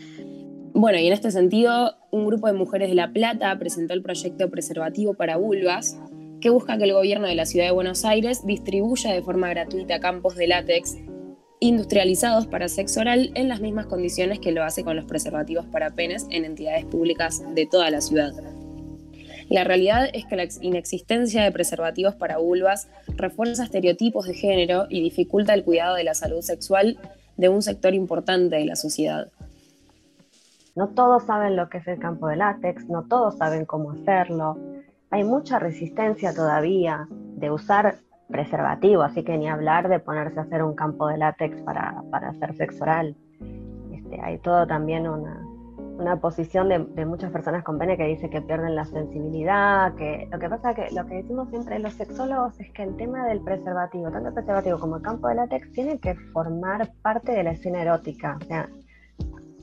Bueno, 0.74 1.00
y 1.00 1.08
en 1.08 1.13
este 1.13 1.32
sentido, 1.32 1.96
un 2.12 2.28
grupo 2.28 2.46
de 2.46 2.54
mujeres 2.54 2.90
de 2.90 2.96
La 2.96 3.12
Plata 3.12 3.58
presentó 3.58 3.96
el 3.96 4.04
proyecto 4.04 4.52
preservativo 4.52 5.16
para 5.16 5.38
vulvas, 5.38 5.98
que 6.41 6.50
busca 6.50 6.78
que 6.78 6.84
el 6.84 6.93
gobierno 6.93 7.28
de 7.28 7.36
la 7.36 7.45
ciudad 7.45 7.65
de 7.65 7.71
Buenos 7.71 8.06
Aires 8.06 8.45
distribuya 8.45 9.12
de 9.13 9.21
forma 9.21 9.50
gratuita 9.50 10.00
campos 10.00 10.36
de 10.36 10.47
látex 10.47 10.97
industrializados 11.60 12.45
para 12.45 12.69
sexo 12.69 13.00
oral 13.00 13.32
en 13.34 13.50
las 13.50 13.62
mismas 13.62 13.88
condiciones 13.88 14.39
que 14.39 14.52
lo 14.52 14.63
hace 14.63 14.84
con 14.84 14.95
los 14.95 15.06
preservativos 15.06 15.65
para 15.65 15.91
penes 15.91 16.28
en 16.30 16.45
entidades 16.45 16.86
públicas 16.86 17.41
de 17.56 17.65
toda 17.65 17.89
la 17.89 18.02
ciudad. 18.02 18.32
La 19.50 19.63
realidad 19.63 20.10
es 20.13 20.26
que 20.26 20.36
la 20.36 20.47
inexistencia 20.62 21.43
de 21.43 21.52
preservativos 21.52 22.15
para 22.15 22.38
vulvas 22.38 22.89
refuerza 23.15 23.63
estereotipos 23.63 24.28
de 24.28 24.34
género 24.34 24.86
y 24.89 25.02
dificulta 25.02 25.54
el 25.54 25.63
cuidado 25.63 25.95
de 25.95 26.04
la 26.04 26.13
salud 26.13 26.41
sexual 26.41 27.00
de 27.38 27.50
un 27.50 27.62
sector 27.62 27.93
importante 27.93 28.58
de 28.58 28.65
la 28.65 28.76
sociedad. 28.76 29.30
No 30.76 30.89
todos 30.89 31.23
saben 31.23 31.56
lo 31.56 31.69
que 31.69 31.80
es 31.80 31.88
el 31.88 31.97
campo 31.97 32.28
de 32.28 32.36
látex, 32.36 32.88
no 32.88 33.04
todos 33.04 33.38
saben 33.38 33.65
cómo 33.65 33.91
hacerlo, 33.91 34.58
hay 35.10 35.24
mucha 35.24 35.60
resistencia 35.60 36.34
todavía 36.34 37.08
de 37.10 37.52
usar 37.52 37.96
preservativo, 38.28 39.04
así 39.04 39.24
que 39.24 39.38
ni 39.38 39.48
hablar 39.48 39.88
de 39.88 40.00
ponerse 40.00 40.39
a 40.39 40.43
hacer 40.43 40.63
un 40.63 40.76
campo 40.76 41.08
de 41.08 41.17
látex 41.17 41.62
para, 41.62 42.04
hacer 42.12 42.56
sexo 42.56 42.84
oral. 42.84 43.15
Este, 43.91 44.20
hay 44.22 44.38
todo 44.39 44.67
también 44.67 45.08
una, 45.08 45.43
posición 46.22 46.70
de, 46.70 47.06
muchas 47.06 47.32
personas 47.32 47.63
con 47.63 47.80
pene 47.80 47.98
que 47.98 48.06
dice 48.06 48.30
que 48.30 48.41
pierden 48.41 48.76
la 48.76 48.86
sensibilidad, 48.86 49.96
que 49.96 50.28
lo 50.32 50.38
que 50.38 50.50
pasa 50.50 50.76
que 50.76 50.91
lo 50.91 51.06
que 51.08 51.15
decimos 51.15 51.50
siempre 51.50 51.80
los 51.80 51.93
sexólogos 51.93 52.60
es 52.60 52.72
que 52.72 52.84
el 52.84 52.96
tema 52.98 53.26
del 53.26 53.41
preservativo, 53.41 54.12
tanto 54.12 54.28
el 54.28 54.34
preservativo 54.34 54.78
como 54.78 54.98
el 54.98 55.02
campo 55.02 55.28
de 55.28 55.36
látex, 55.36 55.72
tiene 55.72 56.00
que 56.00 56.15
formar 56.34 56.91
parte 57.02 57.32
de 57.32 57.43
la 57.43 57.52
escena 57.52 57.82
erótica. 57.82 58.38
O 58.39 58.46
sea, 58.46 58.70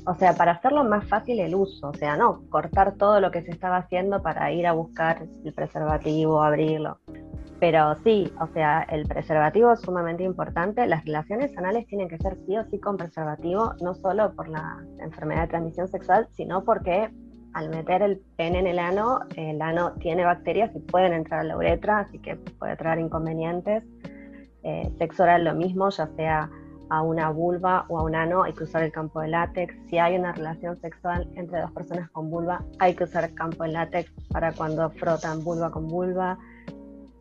o 0.06 0.14
sea, 0.14 0.34
para 0.34 0.52
hacerlo 0.52 0.84
más 0.84 1.06
fácil 1.08 1.40
el 1.40 1.54
uso, 1.54 1.88
o 1.88 1.94
sea, 1.94 2.16
no 2.16 2.42
cortar 2.50 2.94
todo 2.96 3.20
lo 3.20 3.30
que 3.30 3.42
se 3.42 3.50
estaba 3.50 3.78
haciendo 3.78 4.22
para 4.22 4.52
ir 4.52 4.66
a 4.66 4.72
buscar 4.72 5.26
el 5.44 5.52
preservativo, 5.52 6.42
abrirlo. 6.42 6.98
Pero 7.58 7.94
sí, 8.04 8.30
o 8.40 8.46
sea, 8.48 8.82
el 8.82 9.06
preservativo 9.06 9.72
es 9.72 9.80
sumamente 9.80 10.22
importante. 10.22 10.86
Las 10.86 11.04
relaciones 11.04 11.56
anales 11.56 11.86
tienen 11.86 12.08
que 12.08 12.18
ser 12.18 12.36
sí 12.46 12.58
o 12.58 12.64
sí 12.64 12.78
con 12.78 12.96
preservativo, 12.96 13.72
no 13.80 13.94
solo 13.94 14.34
por 14.34 14.48
la 14.48 14.84
enfermedad 14.98 15.42
de 15.42 15.48
transmisión 15.48 15.88
sexual, 15.88 16.28
sino 16.32 16.64
porque 16.64 17.10
al 17.54 17.70
meter 17.70 18.02
el 18.02 18.20
pene 18.36 18.58
en 18.58 18.66
el 18.66 18.78
ano, 18.78 19.20
el 19.36 19.62
ano 19.62 19.92
tiene 19.94 20.24
bacterias 20.24 20.74
y 20.74 20.80
pueden 20.80 21.12
entrar 21.14 21.40
a 21.40 21.44
la 21.44 21.56
uretra, 21.56 22.00
así 22.00 22.18
que 22.18 22.36
puede 22.36 22.76
traer 22.76 22.98
inconvenientes. 22.98 23.84
Eh, 24.64 24.92
sexo 24.98 25.22
oral 25.22 25.44
lo 25.44 25.54
mismo, 25.54 25.88
ya 25.90 26.08
sea 26.16 26.50
a 26.90 27.02
una 27.02 27.30
vulva 27.30 27.86
o 27.88 27.98
a 27.98 28.02
un 28.02 28.14
ano 28.14 28.42
hay 28.42 28.52
que 28.52 28.64
usar 28.64 28.82
el 28.82 28.92
campo 28.92 29.20
de 29.20 29.28
látex. 29.28 29.74
Si 29.88 29.98
hay 29.98 30.16
una 30.16 30.32
relación 30.32 30.76
sexual 30.80 31.28
entre 31.34 31.60
dos 31.60 31.72
personas 31.72 32.10
con 32.10 32.30
vulva, 32.30 32.64
hay 32.78 32.94
que 32.94 33.04
usar 33.04 33.32
campo 33.34 33.64
de 33.64 33.70
látex 33.70 34.10
para 34.30 34.52
cuando 34.52 34.90
frotan 34.90 35.42
vulva 35.44 35.70
con 35.70 35.88
vulva. 35.88 36.38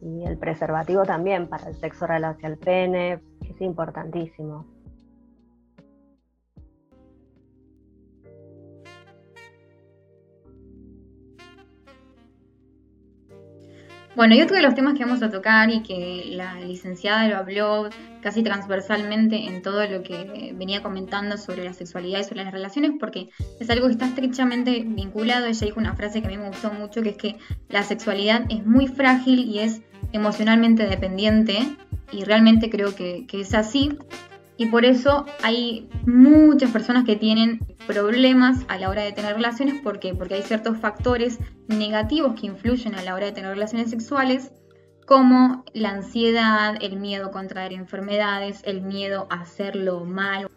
Y 0.02 0.26
el 0.26 0.38
preservativo 0.38 1.04
también 1.04 1.48
para 1.48 1.70
el 1.70 1.76
sexo 1.76 2.06
oral 2.06 2.26
hacia 2.26 2.50
el 2.50 2.58
pene, 2.58 3.22
es 3.42 3.62
importantísimo. 3.62 4.66
Bueno, 14.16 14.36
y 14.36 14.42
otro 14.42 14.56
de 14.56 14.62
los 14.62 14.76
temas 14.76 14.94
que 14.94 15.04
vamos 15.04 15.24
a 15.24 15.32
tocar 15.32 15.72
y 15.72 15.82
que 15.82 16.26
la 16.34 16.60
licenciada 16.60 17.28
lo 17.28 17.38
habló 17.38 17.90
casi 18.22 18.44
transversalmente 18.44 19.48
en 19.48 19.64
todo 19.64 19.88
lo 19.88 20.04
que 20.04 20.54
venía 20.56 20.84
comentando 20.84 21.36
sobre 21.38 21.64
la 21.64 21.74
sexualidad 21.74 22.20
y 22.20 22.24
sobre 22.24 22.44
las 22.44 22.54
relaciones, 22.54 22.92
porque 23.00 23.30
es 23.60 23.70
algo 23.72 23.88
que 23.88 23.94
está 23.94 24.06
estrechamente 24.06 24.84
vinculado. 24.86 25.48
Ella 25.48 25.66
dijo 25.66 25.80
una 25.80 25.96
frase 25.96 26.22
que 26.22 26.28
a 26.28 26.30
mí 26.30 26.38
me 26.38 26.48
gustó 26.48 26.72
mucho, 26.72 27.02
que 27.02 27.10
es 27.10 27.18
que 27.18 27.38
la 27.70 27.82
sexualidad 27.82 28.46
es 28.50 28.64
muy 28.66 28.88
frágil 28.88 29.40
y 29.50 29.60
es 29.60 29.82
emocionalmente 30.12 30.86
dependiente, 30.86 31.76
y 32.12 32.24
realmente 32.24 32.70
creo 32.70 32.96
que, 32.96 33.26
que 33.28 33.42
es 33.42 33.56
así. 33.56 33.98
Y 34.58 34.68
por 34.68 34.86
eso 34.86 35.26
hay 35.42 35.90
muchas 36.06 36.72
personas 36.72 37.06
que 37.06 37.16
tienen 37.16 37.66
problemas 37.88 38.60
a 38.68 38.78
la 38.78 38.90
hora 38.90 39.02
de 39.02 39.12
tener 39.12 39.36
relaciones. 39.36 39.82
¿Por 39.82 40.00
qué? 40.00 40.14
Porque 40.14 40.36
hay 40.36 40.44
ciertos 40.44 40.78
factores 40.78 41.40
negativos 41.68 42.40
que 42.40 42.48
influyen 42.48 42.96
a 42.96 43.02
la 43.02 43.16
hora 43.16 43.26
de 43.26 43.32
tener 43.32 43.50
relaciones 43.50 43.90
sexuales, 43.90 44.52
como 45.08 45.66
la 45.74 45.90
ansiedad, 45.90 46.76
el 46.82 46.98
miedo 46.98 47.28
a 47.28 47.32
contraer 47.32 47.74
enfermedades, 47.74 48.62
el 48.64 48.82
miedo 48.82 49.28
a 49.30 49.42
hacerlo 49.42 50.06
mal. 50.06 50.48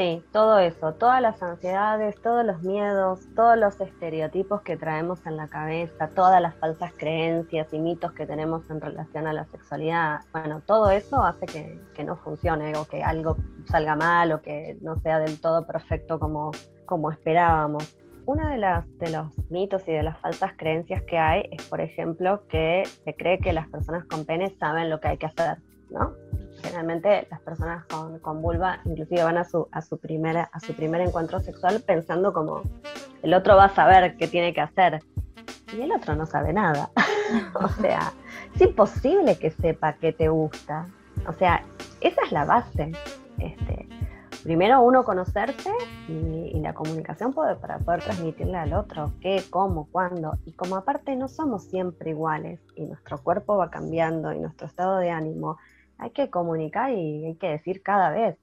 Sí, 0.00 0.24
todo 0.32 0.58
eso, 0.58 0.94
todas 0.94 1.20
las 1.20 1.42
ansiedades, 1.42 2.18
todos 2.22 2.42
los 2.42 2.62
miedos, 2.62 3.20
todos 3.36 3.58
los 3.58 3.78
estereotipos 3.82 4.62
que 4.62 4.78
traemos 4.78 5.26
en 5.26 5.36
la 5.36 5.46
cabeza, 5.46 6.08
todas 6.08 6.40
las 6.40 6.54
falsas 6.54 6.94
creencias 6.96 7.70
y 7.74 7.78
mitos 7.78 8.12
que 8.12 8.24
tenemos 8.24 8.70
en 8.70 8.80
relación 8.80 9.26
a 9.26 9.34
la 9.34 9.44
sexualidad, 9.44 10.20
bueno, 10.32 10.62
todo 10.64 10.90
eso 10.90 11.22
hace 11.22 11.44
que, 11.44 12.02
no 12.02 12.16
funcione 12.16 12.74
o 12.78 12.86
que 12.86 13.02
algo 13.02 13.36
salga 13.66 13.94
mal 13.94 14.32
o 14.32 14.40
que 14.40 14.78
no 14.80 14.98
sea 15.00 15.18
del 15.18 15.38
todo 15.38 15.66
perfecto 15.66 16.18
como, 16.18 16.50
como 16.86 17.10
esperábamos. 17.10 17.94
Uno 18.24 18.48
de, 18.48 18.56
las, 18.56 18.86
de 18.96 19.10
los 19.10 19.50
mitos 19.50 19.86
y 19.86 19.92
de 19.92 20.02
las 20.02 20.16
falsas 20.20 20.54
creencias 20.56 21.02
que 21.02 21.18
hay 21.18 21.42
es, 21.50 21.68
por 21.68 21.82
ejemplo, 21.82 22.46
que 22.48 22.84
se 23.04 23.14
cree 23.14 23.38
que 23.38 23.52
las 23.52 23.68
personas 23.68 24.06
con 24.06 24.24
pene 24.24 24.48
saben 24.58 24.88
lo 24.88 24.98
que 24.98 25.08
hay 25.08 25.18
que 25.18 25.26
hacer, 25.26 25.58
¿no? 25.90 26.14
generalmente 26.62 27.26
las 27.30 27.40
personas 27.40 27.84
con, 27.86 28.42
vulva 28.42 28.80
inclusive 28.84 29.22
van 29.24 29.38
a 29.38 29.44
su, 29.44 29.68
a, 29.72 29.80
su 29.80 29.98
primera, 29.98 30.50
a 30.52 30.60
su 30.60 30.74
primer 30.74 31.00
encuentro 31.00 31.40
sexual 31.40 31.82
pensando 31.86 32.32
como 32.32 32.62
el 33.22 33.34
otro 33.34 33.56
va 33.56 33.64
a 33.64 33.74
saber 33.74 34.16
qué 34.16 34.28
tiene 34.28 34.52
que 34.52 34.60
hacer 34.60 35.00
y 35.76 35.82
el 35.82 35.92
otro 35.92 36.14
no 36.16 36.26
sabe 36.26 36.52
nada. 36.52 36.90
o 37.54 37.68
sea, 37.80 38.12
es 38.54 38.60
imposible 38.60 39.38
que 39.38 39.50
sepa 39.50 39.94
qué 39.94 40.12
te 40.12 40.28
gusta. 40.28 40.86
O 41.28 41.32
sea, 41.32 41.62
esa 42.00 42.20
es 42.24 42.32
la 42.32 42.44
base. 42.44 42.92
Este, 43.38 43.88
primero 44.42 44.82
uno 44.82 45.04
conocerse 45.04 45.70
y, 46.08 46.58
la 46.60 46.74
comunicación 46.74 47.32
puede, 47.32 47.56
para 47.56 47.78
poder 47.78 48.02
transmitirle 48.02 48.58
al 48.58 48.74
otro 48.74 49.12
qué, 49.20 49.42
cómo, 49.48 49.88
cuándo. 49.90 50.38
Y 50.44 50.52
como 50.52 50.76
aparte 50.76 51.16
no 51.16 51.28
somos 51.28 51.64
siempre 51.64 52.10
iguales 52.10 52.60
y 52.76 52.84
nuestro 52.84 53.18
cuerpo 53.22 53.56
va 53.56 53.70
cambiando 53.70 54.32
y 54.32 54.38
nuestro 54.38 54.66
estado 54.66 54.98
de 54.98 55.10
ánimo, 55.10 55.56
hay 56.00 56.10
que 56.10 56.30
comunicar 56.30 56.92
y 56.92 57.26
hay 57.26 57.34
que 57.36 57.48
decir 57.48 57.82
cada 57.82 58.10
vez. 58.10 58.36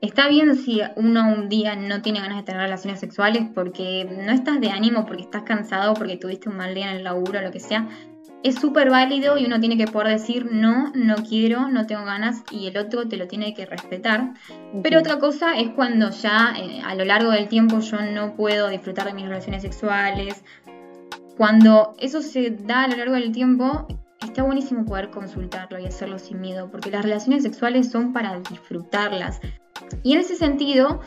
Está 0.00 0.28
bien 0.28 0.54
si 0.54 0.80
uno 0.94 1.26
un 1.32 1.48
día 1.48 1.74
no 1.74 2.02
tiene 2.02 2.20
ganas 2.20 2.36
de 2.36 2.44
tener 2.44 2.60
relaciones 2.60 3.00
sexuales 3.00 3.48
porque 3.52 4.04
no 4.04 4.30
estás 4.30 4.60
de 4.60 4.70
ánimo, 4.70 5.06
porque 5.06 5.22
estás 5.22 5.42
cansado, 5.42 5.94
porque 5.94 6.16
tuviste 6.16 6.48
un 6.48 6.56
mal 6.56 6.72
día 6.72 6.90
en 6.90 6.98
el 6.98 7.04
laburo, 7.04 7.40
lo 7.40 7.50
que 7.50 7.58
sea 7.58 7.88
es 8.42 8.54
súper 8.54 8.90
válido 8.90 9.36
y 9.36 9.46
uno 9.46 9.58
tiene 9.58 9.76
que 9.76 9.86
poder 9.86 10.08
decir 10.08 10.48
no, 10.50 10.92
no 10.94 11.16
quiero, 11.28 11.68
no 11.68 11.86
tengo 11.86 12.04
ganas 12.04 12.44
y 12.52 12.68
el 12.68 12.76
otro 12.76 13.08
te 13.08 13.16
lo 13.16 13.26
tiene 13.26 13.54
que 13.54 13.66
respetar. 13.66 14.34
Pero 14.82 15.00
otra 15.00 15.18
cosa 15.18 15.58
es 15.58 15.70
cuando 15.70 16.10
ya 16.10 16.54
eh, 16.56 16.80
a 16.84 16.94
lo 16.94 17.04
largo 17.04 17.30
del 17.30 17.48
tiempo 17.48 17.80
yo 17.80 18.00
no 18.00 18.34
puedo 18.34 18.68
disfrutar 18.68 19.06
de 19.06 19.14
mis 19.14 19.26
relaciones 19.26 19.62
sexuales. 19.62 20.44
Cuando 21.36 21.94
eso 21.98 22.22
se 22.22 22.50
da 22.50 22.84
a 22.84 22.88
lo 22.88 22.96
largo 22.96 23.14
del 23.14 23.32
tiempo, 23.32 23.86
está 24.20 24.42
buenísimo 24.42 24.84
poder 24.84 25.10
consultarlo 25.10 25.78
y 25.78 25.86
hacerlo 25.86 26.18
sin 26.18 26.40
miedo, 26.40 26.70
porque 26.70 26.90
las 26.90 27.02
relaciones 27.02 27.42
sexuales 27.42 27.90
son 27.90 28.12
para 28.12 28.38
disfrutarlas. 28.40 29.40
Y 30.02 30.14
en 30.14 30.20
ese 30.20 30.36
sentido, 30.36 31.00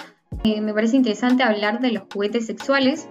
eh, 0.43 0.62
me 0.62 0.74
parece 0.74 0.95
interesante 0.95 1.43
hablar 1.43 1.80
de 1.80 1.91
los 1.91 2.04
juguetes 2.12 2.45
sexuales, 2.45 3.08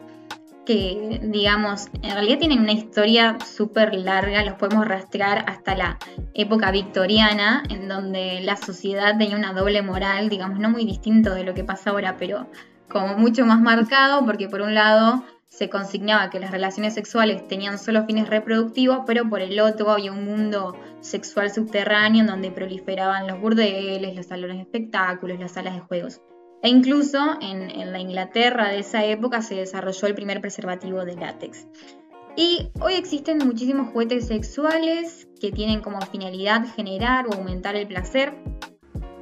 que, 0.67 1.21
digamos, 1.25 1.89
en 2.03 2.13
realidad 2.13 2.39
tienen 2.39 2.61
una 2.61 2.73
historia 2.73 3.39
súper 3.45 3.95
larga, 3.95 4.45
los 4.45 4.55
podemos 4.55 4.87
rastrear 4.87 5.45
hasta 5.49 5.75
la 5.75 5.99
época 6.35 6.71
victoriana, 6.71 7.63
en 7.71 7.89
donde 7.89 8.41
la 8.43 8.57
sociedad 8.57 9.17
tenía 9.19 9.37
una 9.37 9.53
doble 9.53 9.83
moral, 9.83 10.29
digamos, 10.29 10.59
no 10.59 10.71
muy 10.71 10.85
distinto 10.85 11.35
de 11.35 11.45
lo 11.45 11.55
que 11.55 11.65
pasa 11.65 11.91
ahora, 11.91 12.17
pero 12.19 12.47
como 12.89 13.17
mucho 13.17 13.47
más 13.47 13.61
marcado, 13.61 14.25
porque 14.25 14.49
por 14.49 14.61
un 14.61 14.75
lado 14.75 15.25
se 15.51 15.69
consignaba 15.69 16.31
que 16.31 16.39
las 16.39 16.53
relaciones 16.53 16.95
sexuales 16.95 17.47
tenían 17.49 17.79
solo 17.79 18.07
fines 18.07 18.31
reproductivos, 18.31 19.01
pero 19.05 19.29
por 19.29 19.41
el 19.41 19.59
otro 19.61 19.91
había 19.91 20.13
un 20.13 20.25
mundo 20.25 20.77
sexual 21.01 21.51
subterráneo 21.51 22.21
en 22.21 22.29
donde 22.29 22.53
proliferaban 22.53 23.27
los 23.27 23.41
burdeles, 23.41 24.17
los 24.17 24.27
salones 24.27 24.57
de 24.57 24.63
espectáculos, 24.63 25.41
las 25.41 25.53
salas 25.53 25.75
de 25.75 25.81
juegos. 25.81 26.21
E 26.63 26.69
incluso 26.69 27.19
en, 27.41 27.91
la 27.91 27.99
Inglaterra 27.99 28.69
de 28.69 28.79
esa 28.79 29.05
época 29.05 29.43
se 29.43 29.57
desarrolló 29.57 30.07
el 30.07 30.15
primer 30.15 30.41
preservativo 30.41 31.05
de 31.05 31.17
látex. 31.17 31.67
Y 32.37 32.71
hoy 32.81 32.95
existen 32.95 33.39
muchísimos 33.39 33.89
juguetes 33.89 34.29
sexuales 34.29 35.29
que 35.41 35.51
tienen 35.51 35.81
como 35.81 36.01
finalidad 36.03 36.65
generar 36.77 37.27
o 37.27 37.35
aumentar 37.35 37.75
el 37.75 37.89
placer. 37.89 38.35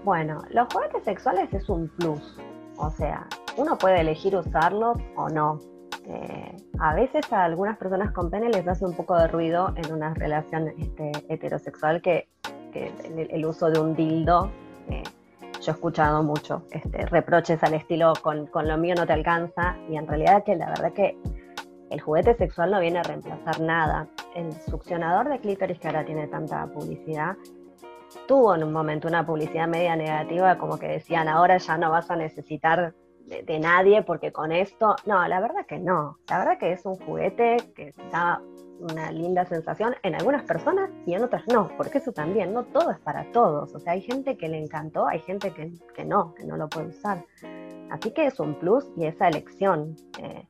Bueno, 0.04 0.42
los 0.50 0.72
juguetes 0.72 1.04
sexuales 1.04 1.48
es 1.54 1.68
un 1.70 1.88
plus. 1.88 2.36
O 2.76 2.90
sea, 2.90 3.26
uno 3.56 3.78
puede 3.78 4.02
elegir 4.02 4.36
usarlos 4.36 4.98
o 5.16 5.28
no. 5.30 5.77
Eh, 6.10 6.56
a 6.78 6.94
veces 6.94 7.30
a 7.34 7.44
algunas 7.44 7.76
personas 7.76 8.12
con 8.12 8.30
pene 8.30 8.48
les 8.48 8.66
hace 8.66 8.86
un 8.86 8.94
poco 8.94 9.14
de 9.18 9.28
ruido 9.28 9.74
en 9.76 9.92
una 9.92 10.14
relación 10.14 10.68
este, 10.78 11.12
heterosexual 11.28 12.00
que, 12.00 12.28
el, 12.72 13.44
uso 13.44 13.70
de 13.70 13.80
un 13.80 13.94
dildo 13.94 14.50
eh, 14.88 15.02
yo 15.60 15.72
he 15.72 15.74
escuchado 15.74 16.22
mucho 16.22 16.62
este, 16.70 17.04
reproches 17.06 17.62
al 17.64 17.74
estilo 17.74 18.12
con, 18.22 18.46
con, 18.46 18.68
lo 18.68 18.78
mío 18.78 18.94
no 18.94 19.06
te 19.06 19.12
alcanza 19.12 19.76
y 19.90 19.96
en 19.96 20.06
realidad 20.06 20.44
que 20.44 20.54
la 20.54 20.68
verdad 20.68 20.92
que 20.92 21.18
el 21.90 22.00
juguete 22.00 22.34
sexual 22.36 22.70
no 22.70 22.80
viene 22.80 23.00
a 23.00 23.02
reemplazar 23.02 23.60
nada. 23.60 24.08
El 24.34 24.52
succionador 24.52 25.28
de 25.28 25.40
clítoris 25.40 25.78
que 25.78 25.88
ahora 25.88 26.04
tiene 26.04 26.28
tanta 26.28 26.66
publicidad 26.68 27.36
tuvo 28.26 28.54
en 28.54 28.64
un 28.64 28.72
momento 28.72 29.08
una 29.08 29.26
publicidad 29.26 29.68
media 29.68 29.96
negativa 29.96 30.56
como 30.56 30.78
que 30.78 30.88
decían 30.88 31.28
ahora 31.28 31.58
ya 31.58 31.76
no 31.76 31.90
vas 31.90 32.10
a 32.10 32.16
necesitar 32.16 32.94
de, 33.28 33.58
nadie 33.58 34.02
porque 34.02 34.32
con 34.32 34.52
esto, 34.52 34.96
no, 35.06 35.26
la 35.28 35.40
verdad 35.40 35.66
que 35.66 35.78
no, 35.78 36.18
la 36.28 36.38
verdad 36.38 36.58
que 36.58 36.72
es 36.72 36.84
un 36.84 36.96
juguete 36.96 37.56
que 37.74 37.88
está 37.88 38.40
una 38.80 39.10
linda 39.10 39.44
sensación 39.44 39.94
en 40.02 40.14
algunas 40.14 40.44
personas 40.44 40.90
y 41.04 41.14
en 41.14 41.24
otras 41.24 41.42
no, 41.48 41.70
porque 41.76 41.98
eso 41.98 42.12
también, 42.12 42.52
no 42.52 42.64
todo 42.64 42.90
es 42.90 42.98
para 42.98 43.30
todos. 43.32 43.74
O 43.74 43.80
sea, 43.80 43.94
hay 43.94 44.02
gente 44.02 44.36
que 44.36 44.48
le 44.48 44.58
encantó, 44.58 45.06
hay 45.06 45.20
gente 45.20 45.52
que, 45.52 46.04
no, 46.04 46.34
que 46.34 46.44
no 46.44 46.56
lo 46.56 46.68
puede 46.68 46.88
usar. 46.88 47.24
Así 47.90 48.12
que 48.12 48.26
es 48.26 48.38
un 48.38 48.54
plus 48.54 48.84
y 48.96 49.06
esa 49.06 49.28
elección. 49.28 49.96
Eh, 50.22 50.46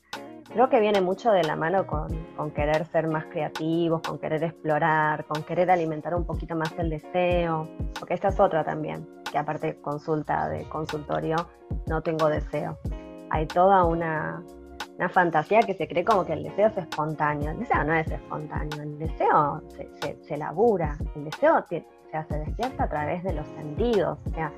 creo 0.49 0.69
que 0.69 0.81
viene 0.81 1.01
mucho 1.01 1.31
de 1.31 1.43
la 1.45 1.57
mano 1.57 1.87
con, 1.87 2.09
con, 2.37 2.51
querer 2.51 2.87
ser 2.87 3.07
más 3.09 3.27
creativos, 3.27 4.03
con 4.03 4.19
querer 4.19 4.43
explorar, 4.43 5.25
con 5.27 5.43
querer 5.43 5.71
alimentar 5.71 6.15
un 6.15 6.25
poquito 6.25 6.57
más 6.57 6.73
el 6.79 6.91
deseo, 6.91 7.69
porque 7.99 8.15
esta 8.15 8.29
es 8.29 8.41
otra 8.41 8.65
también, 8.65 9.07
que 9.31 9.39
aparte 9.39 9.81
consulta 9.81 10.49
de 10.49 10.65
consultorio, 10.69 11.37
no 11.87 12.03
tengo 12.03 12.29
deseo. 12.29 12.79
Hay 13.31 13.47
toda 13.47 13.85
una, 13.85 14.43
una 14.99 15.09
fantasía 15.09 15.61
que 15.61 15.75
se 15.75 15.87
cree 15.87 16.05
como 16.05 16.25
que 16.25 16.33
el 16.33 16.43
deseo 16.43 16.69
es 16.69 16.79
espontáneo. 16.79 17.53
El 17.53 17.61
deseo 17.61 17.85
no 17.85 17.95
es 17.95 18.11
espontáneo, 18.11 18.83
el 18.83 18.99
deseo 18.99 19.63
se, 19.69 20.19
se, 20.23 20.37
labura, 20.37 20.97
el 21.15 21.25
deseo 21.25 21.65
se, 21.69 21.85
se 22.11 22.39
despierta 22.39 22.85
a 22.85 22.89
través 22.89 23.23
de 23.23 23.33
los 23.33 23.47
sentidos. 23.49 24.19
O 24.27 24.31
sea, 24.31 24.53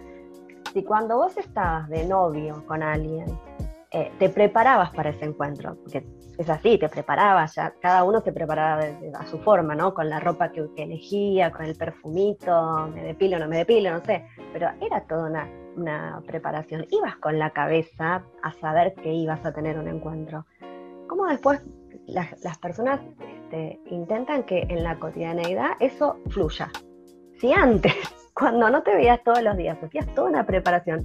si 0.72 0.82
cuando 0.82 1.16
vos 1.16 1.36
estabas 1.36 1.88
de 1.88 2.06
novio 2.06 2.64
con 2.66 2.82
alguien, 2.82 3.26
eh, 3.90 4.12
te 4.18 4.28
preparabas 4.28 4.90
para 4.90 5.10
ese 5.10 5.24
encuentro, 5.24 5.76
porque 5.76 6.04
es 6.38 6.48
así, 6.48 6.78
te 6.78 6.88
preparabas, 6.88 7.54
cada 7.80 8.04
uno 8.04 8.20
se 8.20 8.32
preparaba 8.32 8.84
a 9.18 9.26
su 9.26 9.38
forma, 9.38 9.74
¿no? 9.74 9.92
Con 9.92 10.08
la 10.08 10.20
ropa 10.20 10.50
que, 10.52 10.66
elegía, 10.76 11.50
con 11.50 11.66
el 11.66 11.76
perfumito, 11.76 12.88
me 12.94 13.02
depilo, 13.02 13.38
no 13.38 13.48
me 13.48 13.58
depilo, 13.58 13.90
no 13.90 14.00
sé, 14.04 14.24
pero 14.52 14.70
era 14.80 15.02
toda 15.06 15.28
una 15.28 15.48
una 15.76 16.22
preparación, 16.26 16.86
ibas 16.90 17.16
con 17.16 17.38
la 17.38 17.50
cabeza 17.50 18.24
a 18.42 18.52
saber 18.60 18.94
que 18.94 19.12
ibas 19.12 19.44
a 19.44 19.52
tener 19.52 19.78
un 19.78 19.88
encuentro. 19.88 20.46
¿Cómo 21.08 21.26
después 21.26 21.60
las, 22.06 22.58
personas 22.58 23.00
este, 23.20 23.80
intentan 23.86 24.44
que 24.44 24.66
en 24.68 24.82
la 24.84 24.98
cotidianeidad 24.98 25.72
eso 25.80 26.18
fluya? 26.28 26.70
Si 27.40 27.52
antes, 27.52 27.94
cuando 28.34 28.70
no 28.70 28.82
te 28.82 28.94
veías 28.94 29.22
todos 29.22 29.42
los 29.42 29.56
días, 29.56 29.82
hacías 29.82 30.06
toda 30.14 30.28
una 30.28 30.46
preparación, 30.46 31.04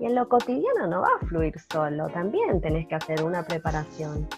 y 0.00 0.06
en 0.06 0.14
lo 0.14 0.28
cotidiano 0.28 0.86
no 0.88 1.00
va 1.00 1.08
a 1.20 1.26
fluir 1.26 1.54
solo, 1.70 2.08
también 2.08 2.60
tenés 2.60 2.86
que 2.88 2.94
hacer 2.94 3.22
una 3.22 3.42
preparación. 3.44 4.28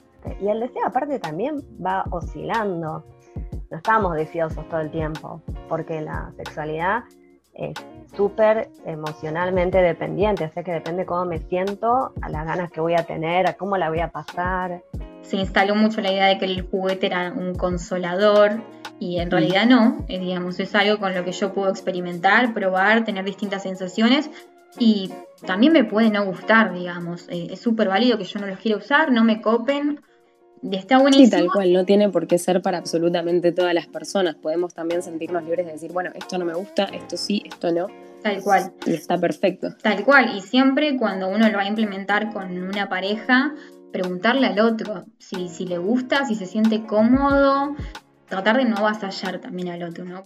Y 0.40 0.48
el 0.48 0.60
deseo 0.60 0.86
aparte 0.86 1.18
también 1.18 1.62
va 1.84 2.04
oscilando. 2.10 3.04
No 3.70 3.76
estamos 3.76 4.14
deseosos 4.14 4.68
todo 4.68 4.80
el 4.80 4.90
tiempo, 4.90 5.42
porque 5.68 6.00
la 6.00 6.32
sexualidad 6.36 7.04
es 7.54 7.74
súper 8.14 8.68
emocionalmente 8.84 9.78
dependiente, 9.78 10.44
o 10.44 10.52
sea 10.52 10.62
que 10.62 10.72
depende 10.72 11.06
cómo 11.06 11.24
me 11.24 11.38
siento, 11.38 12.12
a 12.20 12.28
las 12.28 12.44
ganas 12.44 12.70
que 12.70 12.80
voy 12.80 12.94
a 12.94 13.04
tener, 13.04 13.46
a 13.46 13.54
cómo 13.54 13.76
la 13.76 13.88
voy 13.88 14.00
a 14.00 14.10
pasar. 14.10 14.82
Se 15.22 15.36
instaló 15.36 15.74
mucho 15.74 16.00
la 16.00 16.12
idea 16.12 16.26
de 16.26 16.38
que 16.38 16.44
el 16.44 16.68
juguete 16.68 17.06
era 17.06 17.32
un 17.32 17.54
consolador 17.54 18.62
y 18.98 19.18
en 19.18 19.30
realidad 19.30 19.66
no, 19.66 20.04
es, 20.08 20.20
digamos, 20.20 20.60
es 20.60 20.74
algo 20.74 20.98
con 20.98 21.14
lo 21.14 21.24
que 21.24 21.32
yo 21.32 21.52
puedo 21.52 21.70
experimentar, 21.70 22.54
probar, 22.54 23.04
tener 23.04 23.24
distintas 23.24 23.62
sensaciones 23.62 24.30
y 24.78 25.10
también 25.46 25.72
me 25.72 25.84
puede 25.84 26.10
no 26.10 26.24
gustar, 26.24 26.72
digamos, 26.72 27.28
eh, 27.28 27.48
es 27.50 27.60
súper 27.60 27.88
válido 27.88 28.18
que 28.18 28.24
yo 28.24 28.40
no 28.40 28.46
los 28.46 28.58
quiera 28.58 28.78
usar, 28.78 29.12
no 29.12 29.24
me 29.24 29.40
copen 29.40 30.00
está 30.72 30.98
buenísimo. 30.98 31.26
Sí, 31.26 31.30
tal 31.30 31.46
cual, 31.50 31.72
no 31.72 31.84
tiene 31.84 32.08
por 32.08 32.26
qué 32.26 32.38
ser 32.38 32.62
para 32.62 32.78
absolutamente 32.78 33.52
todas 33.52 33.74
las 33.74 33.86
personas. 33.86 34.34
Podemos 34.36 34.74
también 34.74 35.02
sentirnos 35.02 35.44
libres 35.44 35.66
de 35.66 35.72
decir, 35.72 35.92
bueno, 35.92 36.10
esto 36.14 36.38
no 36.38 36.44
me 36.44 36.54
gusta, 36.54 36.84
esto 36.84 37.16
sí, 37.16 37.42
esto 37.44 37.72
no. 37.72 37.86
Tal 38.22 38.42
cual. 38.42 38.72
Y 38.86 38.94
está 38.94 39.18
perfecto. 39.18 39.68
Tal 39.82 40.04
cual. 40.04 40.36
Y 40.36 40.40
siempre 40.40 40.96
cuando 40.96 41.28
uno 41.28 41.48
lo 41.48 41.56
va 41.56 41.62
a 41.62 41.68
implementar 41.68 42.32
con 42.32 42.58
una 42.58 42.88
pareja, 42.88 43.54
preguntarle 43.92 44.46
al 44.48 44.58
otro 44.60 45.04
si, 45.18 45.48
si 45.48 45.66
le 45.66 45.78
gusta, 45.78 46.24
si 46.26 46.34
se 46.34 46.46
siente 46.46 46.84
cómodo, 46.84 47.76
tratar 48.28 48.56
de 48.56 48.64
no 48.64 48.76
avasallar 48.76 49.38
también 49.38 49.68
al 49.68 49.82
otro, 49.82 50.04
¿no? 50.04 50.24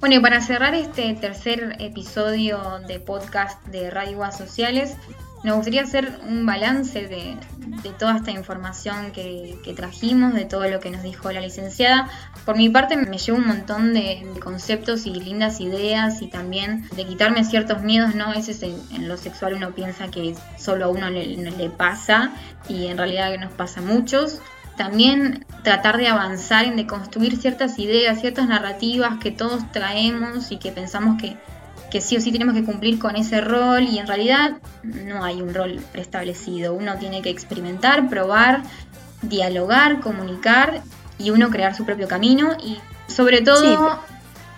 Bueno, 0.00 0.14
y 0.14 0.20
para 0.20 0.40
cerrar 0.40 0.76
este 0.76 1.12
tercer 1.14 1.74
episodio 1.80 2.78
de 2.86 3.00
podcast 3.00 3.64
de 3.66 3.90
Radio 3.90 4.30
Sociales, 4.30 4.96
nos 5.42 5.56
gustaría 5.56 5.82
hacer 5.82 6.20
un 6.24 6.46
balance 6.46 7.08
de, 7.08 7.36
toda 7.98 8.16
esta 8.16 8.30
información 8.30 9.10
que, 9.10 9.58
trajimos, 9.74 10.34
de 10.34 10.44
todo 10.44 10.68
lo 10.68 10.78
que 10.78 10.90
nos 10.90 11.02
dijo 11.02 11.32
la 11.32 11.40
licenciada. 11.40 12.08
Por 12.44 12.56
mi 12.56 12.68
parte 12.68 12.96
me 12.96 13.18
llevo 13.18 13.38
un 13.38 13.48
montón 13.48 13.92
de, 13.92 14.24
conceptos 14.40 15.04
y 15.06 15.14
lindas 15.14 15.60
ideas 15.60 16.22
y 16.22 16.28
también 16.28 16.88
de 16.94 17.04
quitarme 17.04 17.42
ciertos 17.42 17.82
miedos, 17.82 18.14
¿no? 18.14 18.26
A 18.26 18.34
veces 18.34 18.62
en, 18.62 19.08
lo 19.08 19.16
sexual 19.16 19.54
uno 19.54 19.72
piensa 19.74 20.08
que 20.12 20.36
solo 20.56 20.84
a 20.84 20.88
uno 20.88 21.10
le, 21.10 21.26
le 21.26 21.70
pasa 21.70 22.30
y 22.68 22.86
en 22.86 22.98
realidad 22.98 23.36
nos 23.40 23.52
pasa 23.52 23.80
a 23.80 23.82
muchos 23.82 24.40
también 24.78 25.44
tratar 25.62 25.98
de 25.98 26.08
avanzar 26.08 26.64
en 26.64 26.76
deconstruir 26.76 27.36
ciertas 27.36 27.78
ideas, 27.78 28.20
ciertas 28.20 28.48
narrativas 28.48 29.18
que 29.18 29.30
todos 29.30 29.70
traemos 29.72 30.52
y 30.52 30.56
que 30.56 30.72
pensamos 30.72 31.20
que, 31.20 31.36
que 31.90 32.00
sí 32.00 32.16
o 32.16 32.20
sí 32.20 32.32
tenemos 32.32 32.54
que 32.54 32.64
cumplir 32.64 32.98
con 32.98 33.16
ese 33.16 33.40
rol 33.42 33.82
y 33.82 33.98
en 33.98 34.06
realidad 34.06 34.58
no 34.84 35.24
hay 35.24 35.42
un 35.42 35.52
rol 35.52 35.80
preestablecido. 35.92 36.72
Uno 36.72 36.96
tiene 36.96 37.20
que 37.20 37.28
experimentar, 37.28 38.08
probar, 38.08 38.62
dialogar, 39.20 40.00
comunicar 40.00 40.80
y 41.18 41.30
uno 41.30 41.50
crear 41.50 41.74
su 41.74 41.84
propio 41.84 42.06
camino 42.06 42.56
y 42.62 42.78
sobre 43.08 43.42
todo 43.42 44.00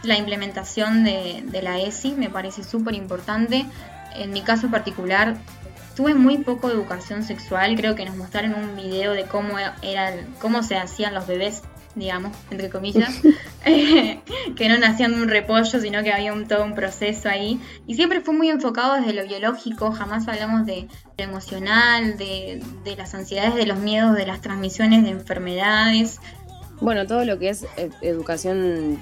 la 0.03 0.19
implementación 0.19 1.03
de, 1.03 1.43
de 1.47 1.63
la 1.63 1.81
ESI 1.81 2.13
me 2.13 2.29
parece 2.29 2.63
súper 2.63 2.95
importante. 2.95 3.65
En 4.15 4.33
mi 4.33 4.43
caso 4.43 4.69
particular 4.69 5.39
tuve 5.95 6.15
muy 6.15 6.39
poco 6.39 6.71
educación 6.71 7.23
sexual, 7.23 7.77
creo 7.77 7.95
que 7.95 8.05
nos 8.05 8.17
mostraron 8.17 8.55
un 8.55 8.77
video 8.77 9.13
de 9.13 9.25
cómo 9.25 9.55
eran, 9.83 10.35
cómo 10.41 10.63
se 10.63 10.77
hacían 10.77 11.15
los 11.15 11.27
bebés 11.27 11.63
digamos, 11.95 12.37
entre 12.51 12.71
comillas, 12.71 13.21
que 13.65 14.69
no 14.69 14.79
nacían 14.79 15.15
de 15.15 15.23
un 15.23 15.29
repollo, 15.29 15.81
sino 15.81 16.03
que 16.03 16.13
había 16.13 16.33
un, 16.33 16.47
todo 16.47 16.65
un 16.65 16.75
proceso 16.75 17.29
ahí. 17.29 17.61
Y 17.87 17.95
siempre 17.95 18.21
fue 18.21 18.35
muy 18.35 18.49
enfocado 18.49 18.95
desde 18.95 19.13
lo 19.13 19.27
biológico, 19.27 19.93
jamás 19.93 20.29
hablamos 20.29 20.67
de 20.67 20.89
lo 21.19 21.25
emocional, 21.25 22.17
de, 22.17 22.63
de 22.85 22.97
las 22.97 23.15
ansiedades, 23.15 23.55
de 23.55 23.67
los 23.67 23.79
miedos, 23.79 24.17
de 24.17 24.27
las 24.27 24.41
transmisiones 24.41 25.03
de 25.03 25.11
enfermedades. 25.11 26.21
Bueno, 26.81 27.07
todo 27.07 27.25
lo 27.25 27.39
que 27.39 27.51
es 27.51 27.65
eh, 27.77 27.91
educación 28.01 28.99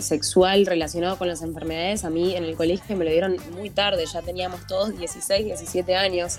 sexual 0.00 0.66
relacionado 0.66 1.16
con 1.18 1.28
las 1.28 1.42
enfermedades, 1.42 2.04
a 2.04 2.10
mí 2.10 2.36
en 2.36 2.44
el 2.44 2.56
colegio 2.56 2.96
me 2.96 3.04
lo 3.04 3.10
dieron 3.10 3.36
muy 3.52 3.70
tarde, 3.70 4.04
ya 4.06 4.22
teníamos 4.22 4.66
todos 4.66 4.96
16, 4.98 5.44
17 5.44 5.96
años. 5.96 6.38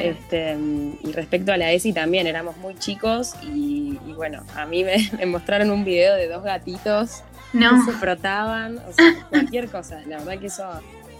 Este, 0.00 0.56
y 1.04 1.12
respecto 1.12 1.52
a 1.52 1.56
la 1.56 1.72
ESI 1.72 1.92
también, 1.92 2.26
éramos 2.26 2.56
muy 2.56 2.74
chicos 2.76 3.34
y, 3.42 3.98
bueno, 4.16 4.42
a 4.54 4.66
mí 4.66 4.84
me, 5.18 5.26
mostraron 5.26 5.70
un 5.70 5.84
video 5.84 6.16
de 6.16 6.28
dos 6.28 6.42
gatitos 6.42 7.22
que 7.52 7.58
se 7.84 7.92
frotaban, 7.92 8.78
o 8.78 8.92
sea, 8.92 9.26
cualquier 9.28 9.68
cosa. 9.68 10.02
La 10.06 10.18
verdad 10.18 10.38
que 10.38 10.46
eso 10.46 10.68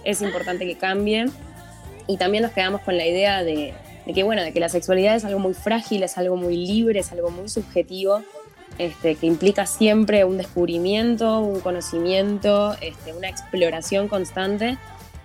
es 0.03 0.21
importante 0.21 0.65
que 0.65 0.77
cambie. 0.77 1.25
Y 2.07 2.17
también 2.17 2.43
nos 2.43 2.53
quedamos 2.53 2.81
con 2.81 2.97
la 2.97 3.05
idea 3.05 3.43
de, 3.43 3.73
que, 4.13 4.23
bueno, 4.23 4.41
de 4.41 4.53
que 4.53 4.59
la 4.59 4.69
sexualidad 4.69 5.15
es 5.15 5.25
algo 5.25 5.39
muy 5.39 5.53
frágil, 5.53 6.03
es 6.03 6.17
algo 6.17 6.37
muy 6.37 6.55
libre, 6.55 6.99
es 6.99 7.11
algo 7.11 7.29
muy 7.29 7.49
subjetivo, 7.49 8.23
este, 8.77 9.15
que 9.15 9.25
implica 9.25 9.65
siempre 9.65 10.23
un 10.23 10.37
descubrimiento, 10.37 11.39
un 11.39 11.59
conocimiento, 11.59 12.75
este, 12.81 13.13
una 13.13 13.29
exploración 13.29 14.07
constante 14.07 14.77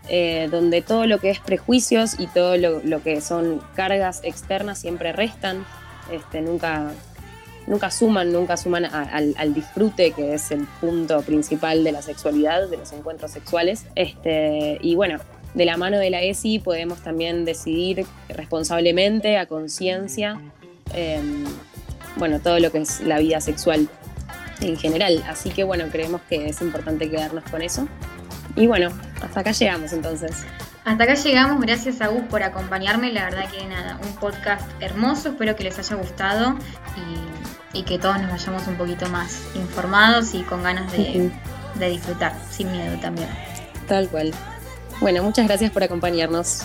eh, 0.09 0.49
donde 0.51 0.83
todo 0.83 1.07
lo 1.07 1.19
que 1.19 1.31
es 1.31 1.39
prejuicios 1.39 2.19
y 2.19 2.27
todo 2.27 2.57
lo, 2.57 3.03
que 3.03 3.21
son 3.21 3.63
cargas 3.77 4.21
externas 4.25 4.79
siempre 4.79 5.13
restan, 5.13 5.65
este, 6.11 6.41
nunca, 6.41 6.91
nunca 7.69 7.91
suman, 7.91 8.33
nunca 8.33 8.57
suman 8.57 8.85
al, 8.85 9.55
disfrute, 9.55 10.11
que 10.11 10.35
es 10.35 10.51
el 10.51 10.67
punto 10.81 11.23
principal 11.23 11.85
de 11.85 11.93
la 11.93 12.03
sexualidad, 12.03 12.69
de 12.69 12.79
los 12.79 12.93
encuentros 12.93 13.31
sexuales. 13.31 13.87
Este, 13.95 14.79
y 14.83 14.97
bueno, 14.97 15.19
de 15.55 15.65
la 15.65 15.77
mano 15.77 15.99
de 15.99 16.11
la 16.11 16.21
ESI 16.21 16.59
podemos 16.59 17.01
también 17.03 17.45
decidir 17.45 18.05
responsablemente, 18.29 19.39
a 19.39 19.47
conciencia, 19.47 20.41
em, 20.95 21.45
bueno, 22.17 22.41
todo 22.41 22.59
lo 22.59 22.71
que 22.71 22.79
es 22.79 23.01
la 23.01 23.19
vida 23.19 23.41
sexual 23.41 23.89
en 24.61 24.77
general. 24.77 25.23
Así 25.29 25.51
que 25.51 25.65
bueno, 25.65 25.85
creemos 25.91 26.21
que 26.29 26.49
es 26.49 26.61
importante 26.61 27.11
quedarnos 27.11 27.45
con 27.51 27.63
eso. 27.63 27.89
Y 28.57 28.67
bueno, 28.67 28.91
hasta 29.23 29.41
acá 29.41 29.53
llegamos 29.53 29.93
entonces. 29.93 30.45
Hasta 30.85 31.05
acá 31.05 31.15
llegamos, 31.15 31.61
gracias 31.61 32.01
a 32.01 32.09
Gus 32.09 32.25
por 32.25 32.43
acompañarme, 32.43 33.13
la 33.13 33.25
verdad 33.25 33.49
que 33.49 33.65
nada, 33.67 34.01
un 34.03 34.17
podcast 34.17 34.69
hermoso, 34.81 35.29
espero 35.29 35.55
que 35.55 35.63
les 35.63 35.79
haya 35.79 35.95
gustado 35.95 36.57
y, 37.73 37.83
que 37.85 37.99
todos 37.99 38.21
nos 38.21 38.31
vayamos 38.31 38.67
un 38.67 38.77
poquito 38.77 39.09
más 39.09 39.43
informados 39.55 40.35
y 40.35 40.43
con 40.43 40.63
ganas 40.63 40.91
de, 40.93 41.31
de 41.77 41.89
disfrutar, 41.89 42.35
sin 42.51 42.71
miedo 42.71 42.97
también. 43.01 43.29
Tal 43.89 44.09
cual. 44.09 44.33
Bueno, 45.01 45.23
muchas 45.23 45.47
gracias 45.47 45.71
por 45.71 45.83
acompañarnos. 45.83 46.65